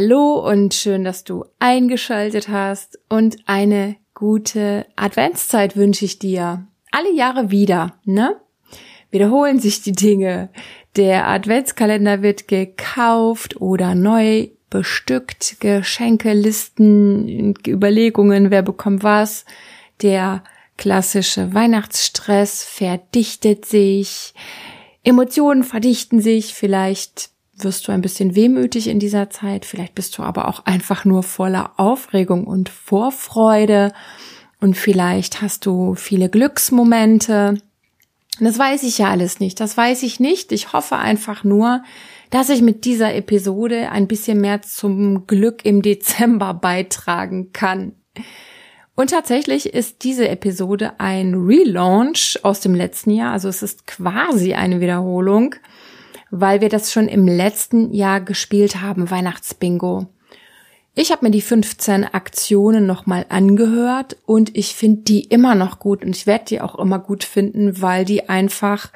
Hallo 0.00 0.48
und 0.48 0.74
schön, 0.74 1.02
dass 1.02 1.24
du 1.24 1.44
eingeschaltet 1.58 2.46
hast 2.48 3.00
und 3.08 3.36
eine 3.46 3.96
gute 4.14 4.86
Adventszeit 4.94 5.76
wünsche 5.76 6.04
ich 6.04 6.20
dir. 6.20 6.68
Alle 6.92 7.12
Jahre 7.12 7.50
wieder, 7.50 7.98
ne? 8.04 8.36
Wiederholen 9.10 9.58
sich 9.58 9.82
die 9.82 9.90
Dinge. 9.90 10.50
Der 10.94 11.26
Adventskalender 11.26 12.22
wird 12.22 12.46
gekauft 12.46 13.60
oder 13.60 13.96
neu 13.96 14.50
bestückt, 14.70 15.56
Geschenke, 15.58 16.32
Listen, 16.32 17.56
Überlegungen, 17.66 18.52
wer 18.52 18.62
bekommt 18.62 19.02
was. 19.02 19.46
Der 20.00 20.44
klassische 20.76 21.54
Weihnachtsstress 21.54 22.62
verdichtet 22.62 23.64
sich, 23.64 24.32
Emotionen 25.02 25.64
verdichten 25.64 26.20
sich, 26.20 26.54
vielleicht 26.54 27.30
wirst 27.64 27.86
du 27.86 27.92
ein 27.92 28.00
bisschen 28.00 28.34
wehmütig 28.34 28.88
in 28.88 28.98
dieser 28.98 29.30
Zeit, 29.30 29.64
vielleicht 29.64 29.94
bist 29.94 30.16
du 30.18 30.22
aber 30.22 30.48
auch 30.48 30.66
einfach 30.66 31.04
nur 31.04 31.22
voller 31.22 31.72
Aufregung 31.76 32.46
und 32.46 32.68
Vorfreude 32.68 33.92
und 34.60 34.76
vielleicht 34.76 35.42
hast 35.42 35.66
du 35.66 35.94
viele 35.94 36.28
Glücksmomente. 36.28 37.60
Das 38.40 38.58
weiß 38.58 38.82
ich 38.84 38.98
ja 38.98 39.10
alles 39.10 39.40
nicht, 39.40 39.60
das 39.60 39.76
weiß 39.76 40.02
ich 40.02 40.20
nicht. 40.20 40.52
Ich 40.52 40.72
hoffe 40.72 40.96
einfach 40.96 41.44
nur, 41.44 41.82
dass 42.30 42.50
ich 42.50 42.62
mit 42.62 42.84
dieser 42.84 43.14
Episode 43.14 43.90
ein 43.90 44.06
bisschen 44.06 44.40
mehr 44.40 44.62
zum 44.62 45.26
Glück 45.26 45.64
im 45.64 45.82
Dezember 45.82 46.54
beitragen 46.54 47.52
kann. 47.52 47.92
Und 48.94 49.10
tatsächlich 49.10 49.72
ist 49.72 50.02
diese 50.02 50.28
Episode 50.28 50.98
ein 50.98 51.34
Relaunch 51.34 52.40
aus 52.42 52.60
dem 52.60 52.74
letzten 52.74 53.12
Jahr, 53.12 53.32
also 53.32 53.48
es 53.48 53.62
ist 53.62 53.86
quasi 53.86 54.54
eine 54.54 54.80
Wiederholung 54.80 55.54
weil 56.30 56.60
wir 56.60 56.68
das 56.68 56.92
schon 56.92 57.08
im 57.08 57.26
letzten 57.26 57.92
Jahr 57.92 58.20
gespielt 58.20 58.80
haben, 58.80 59.10
Weihnachtsbingo. 59.10 60.06
Ich 60.94 61.12
habe 61.12 61.26
mir 61.26 61.30
die 61.30 61.42
15 61.42 62.04
Aktionen 62.04 62.84
nochmal 62.84 63.24
angehört 63.28 64.16
und 64.26 64.56
ich 64.56 64.74
finde 64.74 65.02
die 65.02 65.20
immer 65.20 65.54
noch 65.54 65.78
gut 65.78 66.04
und 66.04 66.16
ich 66.16 66.26
werde 66.26 66.46
die 66.46 66.60
auch 66.60 66.76
immer 66.76 66.98
gut 66.98 67.22
finden, 67.22 67.80
weil 67.80 68.04
die 68.04 68.28
einfach 68.28 68.90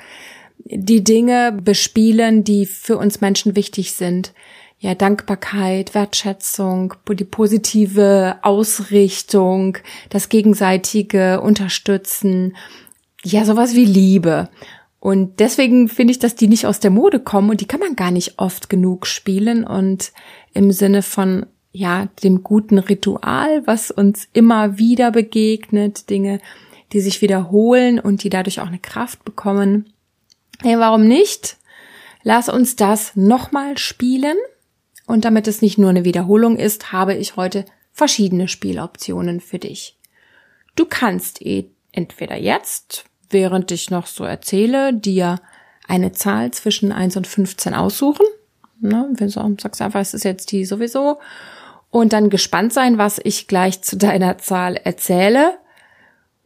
die 0.64 1.04
Dinge 1.04 1.52
bespielen, 1.52 2.44
die 2.44 2.66
für 2.66 2.96
uns 2.96 3.20
Menschen 3.20 3.54
wichtig 3.54 3.92
sind. 3.92 4.32
Ja, 4.80 4.96
Dankbarkeit, 4.96 5.94
Wertschätzung, 5.94 6.94
die 7.08 7.24
positive 7.24 8.38
Ausrichtung, 8.42 9.78
das 10.10 10.28
gegenseitige 10.28 11.40
Unterstützen, 11.40 12.56
ja, 13.22 13.44
sowas 13.44 13.76
wie 13.76 13.84
Liebe. 13.84 14.48
Und 15.02 15.40
deswegen 15.40 15.88
finde 15.88 16.12
ich, 16.12 16.20
dass 16.20 16.36
die 16.36 16.46
nicht 16.46 16.64
aus 16.64 16.78
der 16.78 16.92
Mode 16.92 17.18
kommen 17.18 17.50
und 17.50 17.60
die 17.60 17.66
kann 17.66 17.80
man 17.80 17.96
gar 17.96 18.12
nicht 18.12 18.38
oft 18.38 18.70
genug 18.70 19.08
spielen 19.08 19.64
und 19.64 20.12
im 20.54 20.70
Sinne 20.70 21.02
von 21.02 21.46
ja, 21.72 22.06
dem 22.22 22.44
guten 22.44 22.78
Ritual, 22.78 23.66
was 23.66 23.90
uns 23.90 24.28
immer 24.32 24.78
wieder 24.78 25.10
begegnet, 25.10 26.08
Dinge, 26.08 26.38
die 26.92 27.00
sich 27.00 27.20
wiederholen 27.20 27.98
und 27.98 28.22
die 28.22 28.30
dadurch 28.30 28.60
auch 28.60 28.68
eine 28.68 28.78
Kraft 28.78 29.24
bekommen. 29.24 29.92
Hey, 30.60 30.78
warum 30.78 31.08
nicht? 31.08 31.56
Lass 32.22 32.48
uns 32.48 32.76
das 32.76 33.16
nochmal 33.16 33.78
spielen. 33.78 34.36
Und 35.08 35.24
damit 35.24 35.48
es 35.48 35.62
nicht 35.62 35.78
nur 35.78 35.90
eine 35.90 36.04
Wiederholung 36.04 36.56
ist, 36.56 36.92
habe 36.92 37.14
ich 37.14 37.34
heute 37.34 37.64
verschiedene 37.90 38.46
Spieloptionen 38.46 39.40
für 39.40 39.58
dich. 39.58 39.98
Du 40.76 40.84
kannst 40.84 41.42
eh 41.42 41.72
entweder 41.90 42.36
jetzt 42.36 43.06
während 43.32 43.70
ich 43.70 43.90
noch 43.90 44.06
so 44.06 44.24
erzähle, 44.24 44.94
dir 44.94 45.40
eine 45.88 46.12
Zahl 46.12 46.50
zwischen 46.52 46.92
1 46.92 47.16
und 47.16 47.26
15 47.26 47.74
aussuchen. 47.74 48.26
Ne, 48.80 49.08
wenn 49.12 49.28
du 49.28 49.56
sagst 49.60 49.80
einfach, 49.80 50.00
es 50.00 50.14
ist 50.14 50.24
jetzt 50.24 50.50
die 50.50 50.64
sowieso. 50.64 51.20
Und 51.90 52.12
dann 52.12 52.30
gespannt 52.30 52.72
sein, 52.72 52.98
was 52.98 53.20
ich 53.22 53.46
gleich 53.46 53.82
zu 53.82 53.96
deiner 53.96 54.38
Zahl 54.38 54.76
erzähle. 54.76 55.58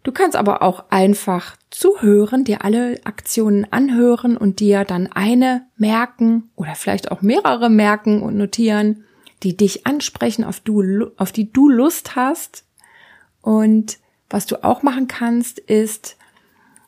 Du 0.03 0.13
kannst 0.13 0.37
aber 0.37 0.63
auch 0.63 0.85
einfach 0.91 1.57
zuhören, 1.71 2.45
dir 2.45 2.65
alle 2.65 3.01
Aktionen 3.05 3.67
anhören 3.73 4.37
und 4.37 4.61
dir 4.61 4.85
dann 4.85 5.11
eine 5.11 5.67
merken 5.77 6.51
oder 6.57 6.75
vielleicht 6.75 7.11
auch 7.11 7.23
mehrere 7.23 7.71
merken 7.71 8.23
und 8.23 8.37
notieren, 8.37 9.05
die 9.43 9.57
dich 9.57 9.87
ansprechen, 9.87 10.45
auf, 10.45 10.61
du, 10.61 11.11
auf 11.17 11.33
die 11.33 11.53
du 11.53 11.69
Lust 11.69 12.17
hast. 12.17 12.65
Und 13.41 13.99
was 14.29 14.47
du 14.47 14.63
auch 14.65 14.83
machen 14.83 15.09
kannst, 15.09 15.59
ist 15.59 16.16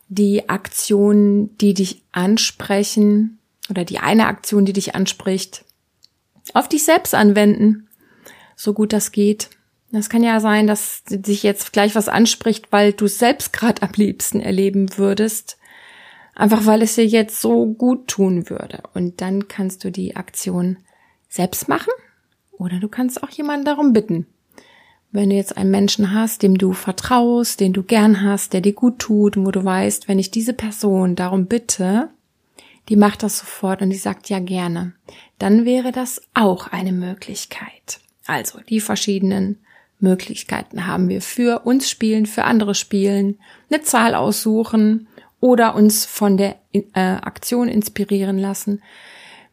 die 0.09 0.49
Aktionen, 0.49 1.57
die 1.59 1.75
dich 1.75 2.03
ansprechen 2.13 3.39
oder 3.71 3.85
die 3.85 3.99
eine 3.99 4.27
Aktion, 4.27 4.65
die 4.65 4.73
dich 4.73 4.95
anspricht, 4.95 5.65
auf 6.55 6.69
dich 6.69 6.85
selbst 6.85 7.15
anwenden, 7.15 7.89
so 8.57 8.73
gut 8.73 8.93
das 8.93 9.13
geht. 9.13 9.51
Das 9.91 10.11
kann 10.11 10.23
ja 10.23 10.41
sein, 10.41 10.67
dass 10.67 11.03
dich 11.09 11.43
jetzt 11.43 11.73
gleich 11.73 11.95
was 11.95 12.09
anspricht, 12.09 12.71
weil 12.71 12.93
du 12.93 13.07
es 13.07 13.19
selbst 13.19 13.53
gerade 13.53 13.83
am 13.83 13.93
liebsten 13.97 14.41
erleben 14.41 14.97
würdest, 14.97 15.59
einfach 16.35 16.67
weil 16.67 16.83
es 16.83 16.95
dir 16.95 17.07
jetzt 17.07 17.41
so 17.41 17.67
gut 17.67 18.09
tun 18.09 18.51
würde. 18.51 18.83
Und 18.95 19.21
dann 19.21 19.49
kannst 19.49 19.85
du 19.85 19.91
die 19.91 20.17
Aktion 20.17 20.79
selbst 21.29 21.69
machen 21.69 21.93
oder 22.53 22.81
du 22.81 22.89
kannst 22.89 23.23
auch 23.23 23.31
jemanden 23.31 23.65
darum 23.65 23.93
bitten. 23.93 24.27
Wenn 25.11 25.31
du 25.31 25.37
jetzt 25.37 25.57
einen 25.57 25.71
Menschen 25.71 26.13
hast, 26.13 26.43
dem 26.43 26.59
du 26.59 26.73
vertraust, 26.73 27.61
den 27.61 27.73
du 27.73 27.83
gern 27.83 28.23
hast, 28.23 28.53
der 28.53 28.61
dir 28.61 28.75
gut 28.75 28.99
tut 28.99 29.37
und 29.37 29.47
wo 29.47 29.51
du 29.51 29.65
weißt, 29.65 30.07
wenn 30.07 30.19
ich 30.19 30.31
diese 30.31 30.53
Person 30.53 31.17
darum 31.17 31.47
bitte, 31.47 32.11
die 32.89 32.97
macht 32.97 33.23
das 33.23 33.39
sofort 33.39 33.83
und 33.83 33.91
die 33.91 33.97
sagt 33.97 34.29
ja 34.29 34.39
gerne, 34.39 34.93
dann 35.39 35.65
wäre 35.65 35.93
das 35.93 36.23
auch 36.35 36.69
eine 36.69 36.93
Möglichkeit. 36.93 38.01
Also 38.27 38.61
die 38.69 38.81
verschiedenen 38.81 39.59
Möglichkeiten 40.01 40.87
haben 40.87 41.09
wir 41.09 41.23
für 41.23 41.61
uns 41.65 41.91
spielen, 41.91 42.27
für 42.27 42.45
andere 42.45 42.75
spielen, 42.75 43.39
eine 43.71 43.83
Zahl 43.83 44.15
aussuchen 44.15 45.09
oder 45.41 45.75
uns 45.75 46.05
von 46.05 46.37
der 46.37 46.57
äh, 46.73 46.83
Aktion 46.95 47.69
inspirieren 47.69 48.39
lassen. 48.39 48.83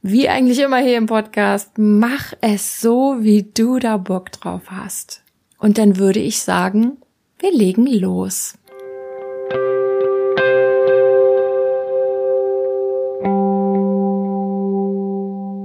Wie 0.02 0.30
eigentlich 0.30 0.60
immer 0.60 0.78
hier 0.78 0.98
im 0.98 1.08
Podcast, 1.08 1.72
mach 1.78 2.34
es 2.42 2.80
so, 2.80 3.18
wie 3.22 3.44
du 3.44 3.80
da 3.80 3.98
Bock 3.98 4.32
drauf 4.32 4.64
hast. 4.70 5.25
Und 5.66 5.80
dann 5.80 5.98
würde 5.98 6.20
ich 6.20 6.42
sagen, 6.42 6.98
wir 7.40 7.52
legen 7.52 7.88
los. 7.88 8.54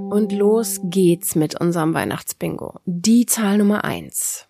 Und 0.09 0.31
los 0.31 0.79
geht's 0.85 1.35
mit 1.35 1.61
unserem 1.61 1.93
Weihnachtsbingo. 1.93 2.79
Die 2.85 3.27
Zahl 3.27 3.59
Nummer 3.59 3.83
eins. 3.83 4.47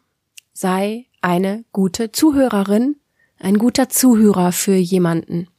Sei 0.53 1.07
eine 1.19 1.65
gute 1.73 2.13
Zuhörerin, 2.13 2.95
ein 3.37 3.57
guter 3.57 3.89
Zuhörer 3.89 4.53
für 4.53 4.75
jemanden. 4.75 5.49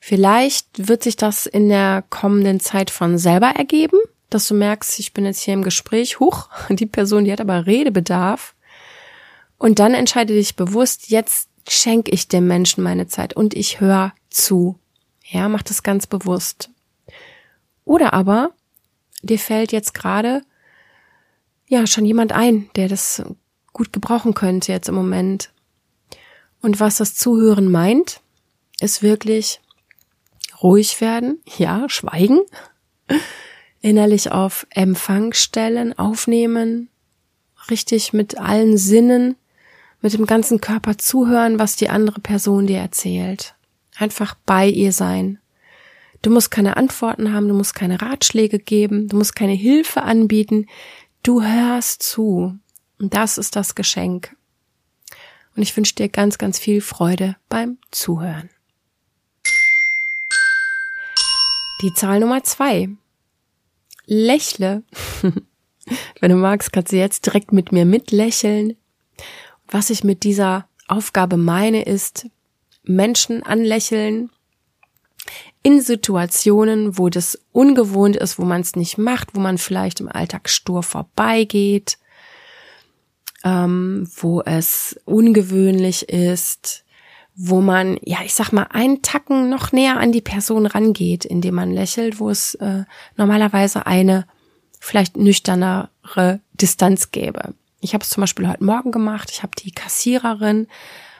Vielleicht 0.00 0.86
wird 0.86 1.02
sich 1.02 1.16
das 1.16 1.46
in 1.46 1.70
der 1.70 2.04
kommenden 2.10 2.60
Zeit 2.60 2.90
von 2.90 3.16
selber 3.16 3.52
ergeben, 3.56 3.96
dass 4.28 4.48
du 4.48 4.54
merkst, 4.54 4.98
ich 4.98 5.14
bin 5.14 5.24
jetzt 5.24 5.40
hier 5.40 5.54
im 5.54 5.62
Gespräch, 5.62 6.20
huch, 6.20 6.50
die 6.68 6.84
Person, 6.84 7.24
die 7.24 7.32
hat 7.32 7.40
aber 7.40 7.64
Redebedarf. 7.64 8.51
Und 9.62 9.78
dann 9.78 9.94
entscheide 9.94 10.34
dich 10.34 10.56
bewusst, 10.56 11.08
jetzt 11.08 11.48
schenke 11.68 12.10
ich 12.10 12.26
dem 12.26 12.48
Menschen 12.48 12.82
meine 12.82 13.06
Zeit 13.06 13.32
und 13.32 13.54
ich 13.54 13.78
höre 13.78 14.12
zu. 14.28 14.76
Ja, 15.22 15.48
mach 15.48 15.62
das 15.62 15.84
ganz 15.84 16.08
bewusst. 16.08 16.68
Oder 17.84 18.12
aber 18.12 18.50
dir 19.22 19.38
fällt 19.38 19.70
jetzt 19.70 19.94
gerade 19.94 20.42
ja 21.68 21.86
schon 21.86 22.04
jemand 22.04 22.32
ein, 22.32 22.70
der 22.74 22.88
das 22.88 23.22
gut 23.72 23.92
gebrauchen 23.92 24.34
könnte 24.34 24.72
jetzt 24.72 24.88
im 24.88 24.96
Moment. 24.96 25.52
Und 26.60 26.80
was 26.80 26.96
das 26.96 27.14
Zuhören 27.14 27.70
meint, 27.70 28.20
ist 28.80 29.00
wirklich 29.00 29.60
ruhig 30.60 31.00
werden, 31.00 31.40
ja, 31.56 31.88
schweigen, 31.88 32.40
innerlich 33.80 34.32
auf 34.32 34.66
Empfang 34.70 35.32
stellen, 35.34 35.96
aufnehmen, 35.96 36.88
richtig 37.70 38.12
mit 38.12 38.38
allen 38.38 38.76
Sinnen 38.76 39.36
mit 40.02 40.12
dem 40.12 40.26
ganzen 40.26 40.60
Körper 40.60 40.98
zuhören, 40.98 41.58
was 41.58 41.76
die 41.76 41.88
andere 41.88 42.20
Person 42.20 42.66
dir 42.66 42.78
erzählt. 42.78 43.54
Einfach 43.96 44.34
bei 44.44 44.66
ihr 44.66 44.92
sein. 44.92 45.38
Du 46.22 46.30
musst 46.30 46.50
keine 46.50 46.76
Antworten 46.76 47.32
haben, 47.32 47.48
du 47.48 47.54
musst 47.54 47.74
keine 47.74 48.00
Ratschläge 48.02 48.58
geben, 48.58 49.08
du 49.08 49.16
musst 49.16 49.34
keine 49.34 49.52
Hilfe 49.52 50.02
anbieten. 50.02 50.66
Du 51.22 51.42
hörst 51.42 52.02
zu. 52.02 52.58
Und 52.98 53.14
das 53.14 53.38
ist 53.38 53.56
das 53.56 53.74
Geschenk. 53.74 54.36
Und 55.56 55.62
ich 55.62 55.76
wünsche 55.76 55.94
dir 55.94 56.08
ganz, 56.08 56.38
ganz 56.38 56.58
viel 56.58 56.80
Freude 56.80 57.36
beim 57.48 57.78
Zuhören. 57.90 58.50
Die 61.82 61.92
Zahl 61.94 62.20
Nummer 62.20 62.42
zwei. 62.44 62.88
Lächle. 64.06 64.84
Wenn 66.20 66.30
du 66.30 66.36
magst, 66.36 66.72
kannst 66.72 66.92
du 66.92 66.96
jetzt 66.96 67.26
direkt 67.26 67.52
mit 67.52 67.72
mir 67.72 67.84
mitlächeln. 67.84 68.76
Was 69.72 69.88
ich 69.88 70.04
mit 70.04 70.22
dieser 70.22 70.68
Aufgabe 70.86 71.38
meine, 71.38 71.82
ist 71.82 72.28
Menschen 72.84 73.42
anlächeln, 73.42 74.30
in 75.62 75.80
Situationen, 75.80 76.98
wo 76.98 77.08
das 77.08 77.38
ungewohnt 77.52 78.16
ist, 78.16 78.38
wo 78.38 78.44
man 78.44 78.60
es 78.60 78.76
nicht 78.76 78.98
macht, 78.98 79.34
wo 79.34 79.40
man 79.40 79.56
vielleicht 79.56 80.00
im 80.00 80.08
Alltag 80.08 80.50
stur 80.50 80.82
vorbeigeht, 80.82 81.96
ähm, 83.44 84.06
wo 84.16 84.42
es 84.42 85.00
ungewöhnlich 85.06 86.08
ist, 86.10 86.84
wo 87.34 87.62
man, 87.62 87.96
ja, 88.02 88.18
ich 88.24 88.34
sag 88.34 88.52
mal, 88.52 88.66
einen 88.70 89.00
Tacken 89.00 89.48
noch 89.48 89.72
näher 89.72 89.98
an 89.98 90.12
die 90.12 90.20
Person 90.20 90.66
rangeht, 90.66 91.24
indem 91.24 91.54
man 91.54 91.70
lächelt, 91.70 92.20
wo 92.20 92.28
es 92.28 92.56
äh, 92.56 92.84
normalerweise 93.16 93.86
eine 93.86 94.26
vielleicht 94.80 95.16
nüchternere 95.16 96.40
Distanz 96.52 97.10
gäbe. 97.10 97.54
Ich 97.82 97.94
habe 97.94 98.04
es 98.04 98.10
zum 98.10 98.20
Beispiel 98.20 98.48
heute 98.48 98.62
Morgen 98.62 98.92
gemacht. 98.92 99.28
Ich 99.32 99.42
habe 99.42 99.52
die 99.58 99.72
Kassiererin 99.72 100.68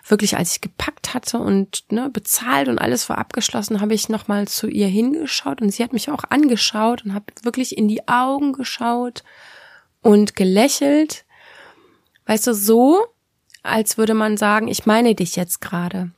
wirklich, 0.07 0.37
als 0.37 0.55
ich 0.55 0.61
gepackt 0.61 1.13
hatte 1.13 1.39
und 1.39 1.85
ne, 1.91 2.09
bezahlt 2.09 2.69
und 2.69 2.79
alles 2.79 3.09
war 3.09 3.19
abgeschlossen, 3.19 3.81
habe 3.81 3.95
ich 3.95 4.09
nochmal 4.09 4.47
zu 4.47 4.69
ihr 4.69 4.87
hingeschaut 4.87 5.61
und 5.61 5.71
sie 5.71 5.83
hat 5.83 5.93
mich 5.93 6.09
auch 6.09 6.23
angeschaut 6.31 7.05
und 7.05 7.15
habe 7.15 7.27
wirklich 7.43 7.77
in 7.77 7.89
die 7.89 8.07
Augen 8.09 8.53
geschaut 8.53 9.25
und 10.03 10.37
gelächelt. 10.37 11.25
Weißt 12.27 12.47
du, 12.47 12.55
so, 12.55 13.07
als 13.65 13.99
würde 13.99 14.15
man 14.15 14.37
sagen, 14.37 14.69
ich 14.69 14.87
meine 14.87 15.17
dich 15.17 15.35
jetzt 15.35 15.61
gerade. 15.61 16.13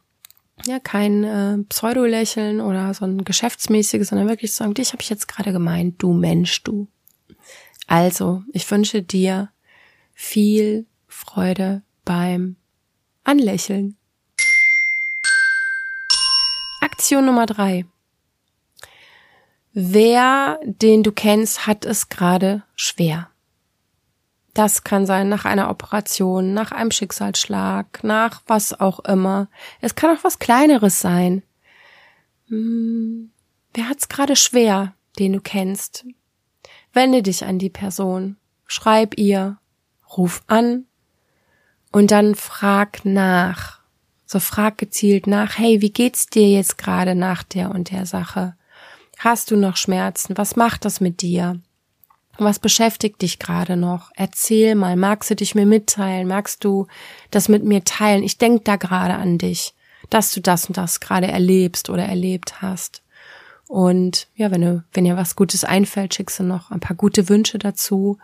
Ja, 0.67 0.79
kein 0.79 1.25
äh, 1.25 1.59
Pseudo-Lächeln 1.71 2.61
oder 2.61 2.93
so 2.93 3.07
ein 3.07 3.25
geschäftsmäßiges, 3.25 4.09
sondern 4.09 4.29
wirklich 4.29 4.55
sagen, 4.55 4.75
dich 4.75 4.93
habe 4.93 5.03
ich 5.03 5.11
jetzt 5.11 5.27
gerade 5.27 5.53
gemeint, 5.53 6.03
du 6.03 6.13
Mensch, 6.13 6.63
du. 6.63 6.89
Also, 7.87 8.43
ich 8.53 8.71
wünsche 8.71 9.03
dir 9.03 9.51
viel 10.15 10.87
Freude 11.07 11.83
beim 12.05 12.57
Anlächeln. 13.25 13.97
Aktion 16.81 17.27
Nummer 17.27 17.47
drei. 17.47 17.85
Wer, 19.73 20.61
den 20.65 21.03
du 21.03 21.11
kennst, 21.11 21.67
hat 21.67 21.85
es 21.85 22.09
gerade 22.09 22.63
schwer. 22.77 23.29
Das 24.55 24.85
kann 24.85 25.05
sein 25.05 25.29
nach 25.29 25.45
einer 25.45 25.69
Operation, 25.69 26.55
nach 26.55 26.71
einem 26.71 26.93
Schicksalsschlag, 26.93 28.05
nach 28.05 28.43
was 28.47 28.79
auch 28.79 29.01
immer. 29.01 29.49
Es 29.81 29.97
kann 29.97 30.17
auch 30.17 30.23
was 30.23 30.39
Kleineres 30.39 31.01
sein. 31.01 31.43
Hm, 32.49 33.33
wer 33.73 33.89
hat's 33.89 34.09
gerade 34.09 34.37
schwer, 34.37 34.95
den 35.19 35.33
du 35.33 35.41
kennst? 35.41 36.07
Wende 36.93 37.23
dich 37.23 37.45
an 37.45 37.59
die 37.59 37.71
Person, 37.71 38.37
schreib 38.67 39.19
ihr, 39.19 39.59
ruf 40.17 40.43
an 40.47 40.87
und 41.93 42.11
dann 42.11 42.35
frag 42.35 43.05
nach. 43.05 43.81
So 44.27 44.41
frag 44.41 44.79
gezielt 44.79 45.27
nach, 45.27 45.59
hey, 45.59 45.81
wie 45.81 45.93
geht's 45.93 46.27
dir 46.27 46.49
jetzt 46.49 46.79
gerade 46.79 47.15
nach 47.15 47.43
der 47.43 47.71
und 47.71 47.91
der 47.91 48.07
Sache? 48.07 48.57
Hast 49.19 49.51
du 49.51 49.57
noch 49.57 49.77
Schmerzen? 49.77 50.37
Was 50.37 50.57
macht 50.57 50.85
das 50.85 51.01
mit 51.01 51.23
dir? 51.23 51.61
Was 52.37 52.59
beschäftigt 52.59 53.23
dich 53.23 53.39
gerade 53.39 53.77
noch? 53.77 54.11
Erzähl 54.17 54.75
mal, 54.75 54.97
magst 54.97 55.31
du 55.31 55.37
dich 55.37 55.55
mir 55.55 55.67
mitteilen? 55.67 56.27
Magst 56.27 56.65
du 56.65 56.89
das 57.31 57.49
mit 57.49 57.63
mir 57.63 57.85
teilen? 57.85 58.25
Ich 58.25 58.39
denk 58.39 58.65
da 58.65 58.77
gerade 58.77 59.15
an 59.15 59.39
dich, 59.39 59.75
dass 60.11 60.33
du 60.33 60.41
das 60.41 60.67
und 60.67 60.77
das 60.77 60.99
gerade 61.01 61.29
erlebst 61.29 61.91
oder 61.91 62.05
erlebt 62.05 62.61
hast. 62.61 63.03
Und 63.69 64.29
ja, 64.35 64.51
wenn 64.51 64.63
du, 64.63 64.85
wenn 64.93 65.05
dir 65.05 65.17
was 65.17 65.37
Gutes 65.37 65.65
einfällt, 65.65 66.15
schickst 66.15 66.41
du 66.41 66.43
noch 66.43 66.71
ein 66.71 66.81
paar 66.81 66.97
gute 66.97 67.29
Wünsche 67.29 67.59
dazu. 67.59 68.19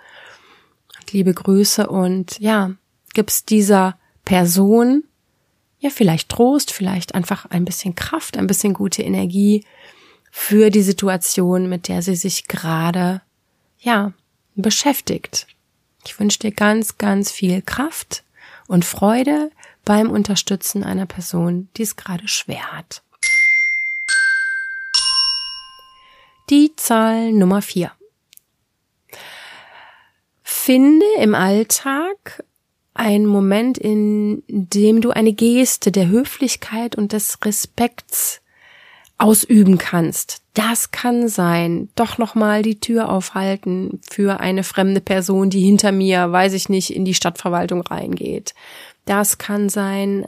Liebe 1.12 1.34
Grüße 1.34 1.88
und 1.88 2.38
ja, 2.38 2.72
gibst 3.14 3.50
dieser 3.50 3.98
Person 4.24 5.04
ja 5.80 5.90
vielleicht 5.90 6.28
Trost, 6.28 6.72
vielleicht 6.72 7.14
einfach 7.14 7.46
ein 7.46 7.64
bisschen 7.64 7.94
Kraft, 7.94 8.36
ein 8.36 8.46
bisschen 8.46 8.74
gute 8.74 9.02
Energie 9.02 9.64
für 10.30 10.70
die 10.70 10.82
Situation, 10.82 11.68
mit 11.68 11.88
der 11.88 12.02
sie 12.02 12.16
sich 12.16 12.46
gerade 12.46 13.22
ja, 13.78 14.12
beschäftigt. 14.54 15.46
Ich 16.06 16.18
wünsche 16.20 16.38
dir 16.38 16.52
ganz, 16.52 16.98
ganz 16.98 17.30
viel 17.30 17.62
Kraft 17.62 18.24
und 18.68 18.84
Freude 18.84 19.50
beim 19.84 20.10
Unterstützen 20.10 20.84
einer 20.84 21.06
Person, 21.06 21.68
die 21.76 21.82
es 21.82 21.96
gerade 21.96 22.28
schwer 22.28 22.72
hat. 22.72 23.02
Die 26.50 26.74
Zahl 26.76 27.32
Nummer 27.32 27.62
vier. 27.62 27.92
Finde 30.62 31.06
im 31.18 31.34
Alltag 31.34 32.44
einen 32.92 33.24
Moment, 33.24 33.78
in 33.78 34.42
dem 34.46 35.00
du 35.00 35.08
eine 35.08 35.32
Geste 35.32 35.90
der 35.90 36.08
Höflichkeit 36.08 36.96
und 36.96 37.14
des 37.14 37.38
Respekts 37.42 38.42
ausüben 39.16 39.78
kannst. 39.78 40.42
Das 40.52 40.90
kann 40.90 41.28
sein, 41.28 41.88
doch 41.94 42.18
nochmal 42.18 42.60
die 42.60 42.78
Tür 42.78 43.08
aufhalten 43.08 44.02
für 44.06 44.40
eine 44.40 44.62
fremde 44.62 45.00
Person, 45.00 45.48
die 45.48 45.62
hinter 45.62 45.92
mir, 45.92 46.30
weiß 46.30 46.52
ich 46.52 46.68
nicht, 46.68 46.94
in 46.94 47.06
die 47.06 47.14
Stadtverwaltung 47.14 47.80
reingeht. 47.80 48.52
Das 49.06 49.38
kann 49.38 49.70
sein, 49.70 50.26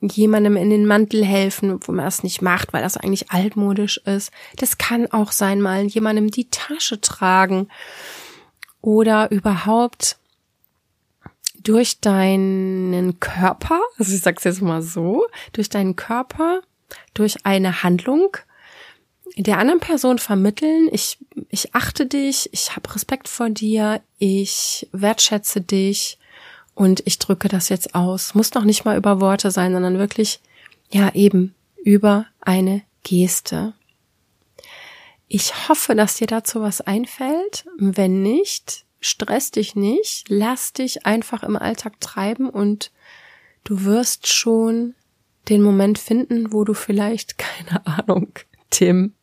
jemandem 0.00 0.56
in 0.56 0.70
den 0.70 0.86
Mantel 0.86 1.24
helfen, 1.24 1.80
wo 1.82 1.90
man 1.90 2.06
es 2.06 2.22
nicht 2.22 2.40
macht, 2.40 2.72
weil 2.72 2.82
das 2.82 2.96
eigentlich 2.96 3.32
altmodisch 3.32 3.96
ist. 4.04 4.30
Das 4.58 4.78
kann 4.78 5.10
auch 5.10 5.32
sein, 5.32 5.60
mal 5.60 5.84
jemandem 5.86 6.30
die 6.30 6.50
Tasche 6.50 7.00
tragen 7.00 7.66
oder 8.86 9.32
überhaupt 9.32 10.16
durch 11.64 11.98
deinen 11.98 13.18
Körper, 13.18 13.80
also 13.98 14.14
ich 14.14 14.20
sag's 14.20 14.44
jetzt 14.44 14.62
mal 14.62 14.80
so, 14.80 15.26
durch 15.52 15.68
deinen 15.68 15.96
Körper 15.96 16.60
durch 17.12 17.44
eine 17.44 17.82
Handlung 17.82 18.36
der 19.36 19.58
anderen 19.58 19.80
Person 19.80 20.18
vermitteln, 20.18 20.88
ich, 20.92 21.18
ich 21.50 21.74
achte 21.74 22.06
dich, 22.06 22.48
ich 22.52 22.76
habe 22.76 22.94
Respekt 22.94 23.26
vor 23.26 23.50
dir, 23.50 24.00
ich 24.18 24.88
wertschätze 24.92 25.60
dich 25.60 26.16
und 26.76 27.02
ich 27.06 27.18
drücke 27.18 27.48
das 27.48 27.68
jetzt 27.68 27.96
aus. 27.96 28.36
Muss 28.36 28.54
noch 28.54 28.64
nicht 28.64 28.84
mal 28.84 28.96
über 28.96 29.20
Worte 29.20 29.50
sein, 29.50 29.72
sondern 29.72 29.98
wirklich, 29.98 30.38
ja, 30.92 31.12
eben 31.12 31.56
über 31.82 32.26
eine 32.40 32.82
Geste. 33.02 33.74
Ich 35.28 35.68
hoffe, 35.68 35.94
dass 35.94 36.16
dir 36.16 36.26
dazu 36.26 36.60
was 36.60 36.80
einfällt. 36.80 37.66
Wenn 37.78 38.22
nicht, 38.22 38.84
stress 39.00 39.50
dich 39.50 39.74
nicht, 39.74 40.26
lass 40.28 40.72
dich 40.72 41.06
einfach 41.06 41.42
im 41.42 41.56
Alltag 41.56 42.00
treiben 42.00 42.48
und 42.48 42.92
du 43.64 43.84
wirst 43.84 44.28
schon 44.28 44.94
den 45.48 45.62
Moment 45.62 45.98
finden, 45.98 46.52
wo 46.52 46.64
du 46.64 46.74
vielleicht, 46.74 47.38
keine 47.38 47.86
Ahnung, 47.86 48.28
dem, 48.80 49.14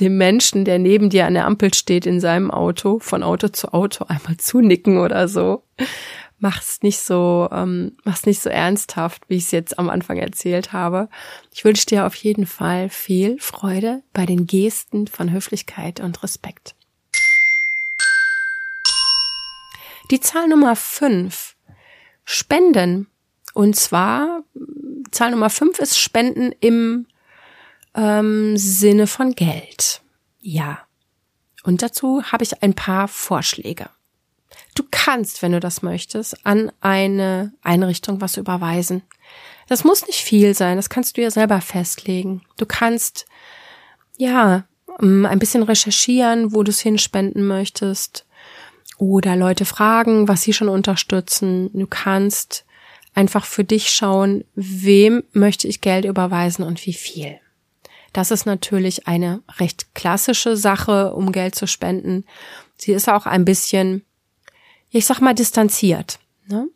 dem 0.00 0.16
Menschen, 0.16 0.64
der 0.64 0.78
neben 0.78 1.10
dir 1.10 1.26
an 1.26 1.34
der 1.34 1.46
Ampel 1.46 1.72
steht 1.74 2.06
in 2.06 2.20
seinem 2.20 2.50
Auto, 2.50 2.98
von 2.98 3.22
Auto 3.22 3.48
zu 3.48 3.72
Auto 3.72 4.04
einmal 4.06 4.36
zunicken 4.36 4.98
oder 4.98 5.28
so. 5.28 5.62
Mach's 6.40 6.82
nicht 6.82 7.00
so, 7.00 7.48
ähm, 7.50 7.96
mach's 8.04 8.24
nicht 8.24 8.40
so 8.40 8.48
ernsthaft, 8.48 9.28
wie 9.28 9.36
ich 9.36 9.44
es 9.44 9.50
jetzt 9.50 9.78
am 9.78 9.90
Anfang 9.90 10.18
erzählt 10.18 10.72
habe. 10.72 11.08
Ich 11.52 11.64
wünsche 11.64 11.86
dir 11.86 12.06
auf 12.06 12.14
jeden 12.14 12.46
Fall 12.46 12.88
viel 12.90 13.38
Freude 13.40 14.02
bei 14.12 14.24
den 14.24 14.46
Gesten 14.46 15.08
von 15.08 15.32
Höflichkeit 15.32 15.98
und 15.98 16.22
Respekt. 16.22 16.76
Die 20.10 20.20
Zahl 20.20 20.48
Nummer 20.48 20.76
fünf. 20.76 21.56
Spenden. 22.24 23.08
Und 23.54 23.74
zwar 23.76 24.44
Zahl 25.10 25.32
Nummer 25.32 25.50
fünf 25.50 25.78
ist 25.78 25.98
Spenden 25.98 26.52
im 26.60 27.06
ähm, 27.94 28.56
Sinne 28.56 29.06
von 29.06 29.32
Geld. 29.32 30.02
Ja. 30.40 30.80
Und 31.64 31.82
dazu 31.82 32.22
habe 32.22 32.44
ich 32.44 32.62
ein 32.62 32.74
paar 32.74 33.08
Vorschläge. 33.08 33.90
Du 34.74 34.84
kannst, 34.90 35.42
wenn 35.42 35.52
du 35.52 35.60
das 35.60 35.82
möchtest, 35.82 36.46
an 36.46 36.70
eine 36.80 37.52
Einrichtung 37.62 38.20
was 38.20 38.36
überweisen. 38.36 39.02
Das 39.68 39.84
muss 39.84 40.06
nicht 40.06 40.20
viel 40.20 40.54
sein, 40.54 40.76
das 40.76 40.88
kannst 40.88 41.16
du 41.16 41.22
ja 41.22 41.30
selber 41.30 41.60
festlegen. 41.60 42.42
Du 42.56 42.64
kannst, 42.64 43.26
ja, 44.16 44.64
ähm, 45.00 45.26
ein 45.26 45.38
bisschen 45.38 45.62
recherchieren, 45.62 46.54
wo 46.54 46.62
du 46.62 46.70
es 46.70 46.80
hinspenden 46.80 47.46
möchtest. 47.46 48.26
Oder 48.96 49.36
Leute 49.36 49.64
fragen, 49.64 50.26
was 50.26 50.42
sie 50.42 50.52
schon 50.52 50.68
unterstützen. 50.68 51.70
Du 51.72 51.86
kannst 51.86 52.64
einfach 53.14 53.44
für 53.44 53.64
dich 53.64 53.90
schauen, 53.90 54.44
wem 54.54 55.22
möchte 55.32 55.68
ich 55.68 55.80
Geld 55.80 56.04
überweisen 56.04 56.64
und 56.64 56.84
wie 56.86 56.94
viel. 56.94 57.38
Das 58.12 58.30
ist 58.30 58.46
natürlich 58.46 59.06
eine 59.06 59.42
recht 59.58 59.94
klassische 59.94 60.56
Sache, 60.56 61.14
um 61.14 61.30
Geld 61.30 61.54
zu 61.54 61.66
spenden. 61.66 62.24
Sie 62.76 62.92
ist 62.92 63.08
auch 63.08 63.26
ein 63.26 63.44
bisschen, 63.44 64.02
ich 64.90 65.06
sag 65.06 65.20
mal, 65.20 65.34
distanziert. 65.34 66.18
Ne? 66.46 66.68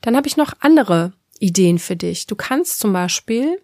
Dann 0.00 0.16
habe 0.16 0.28
ich 0.28 0.36
noch 0.36 0.54
andere 0.60 1.12
Ideen 1.38 1.78
für 1.78 1.96
dich. 1.96 2.26
Du 2.26 2.36
kannst 2.36 2.78
zum 2.78 2.92
Beispiel 2.92 3.60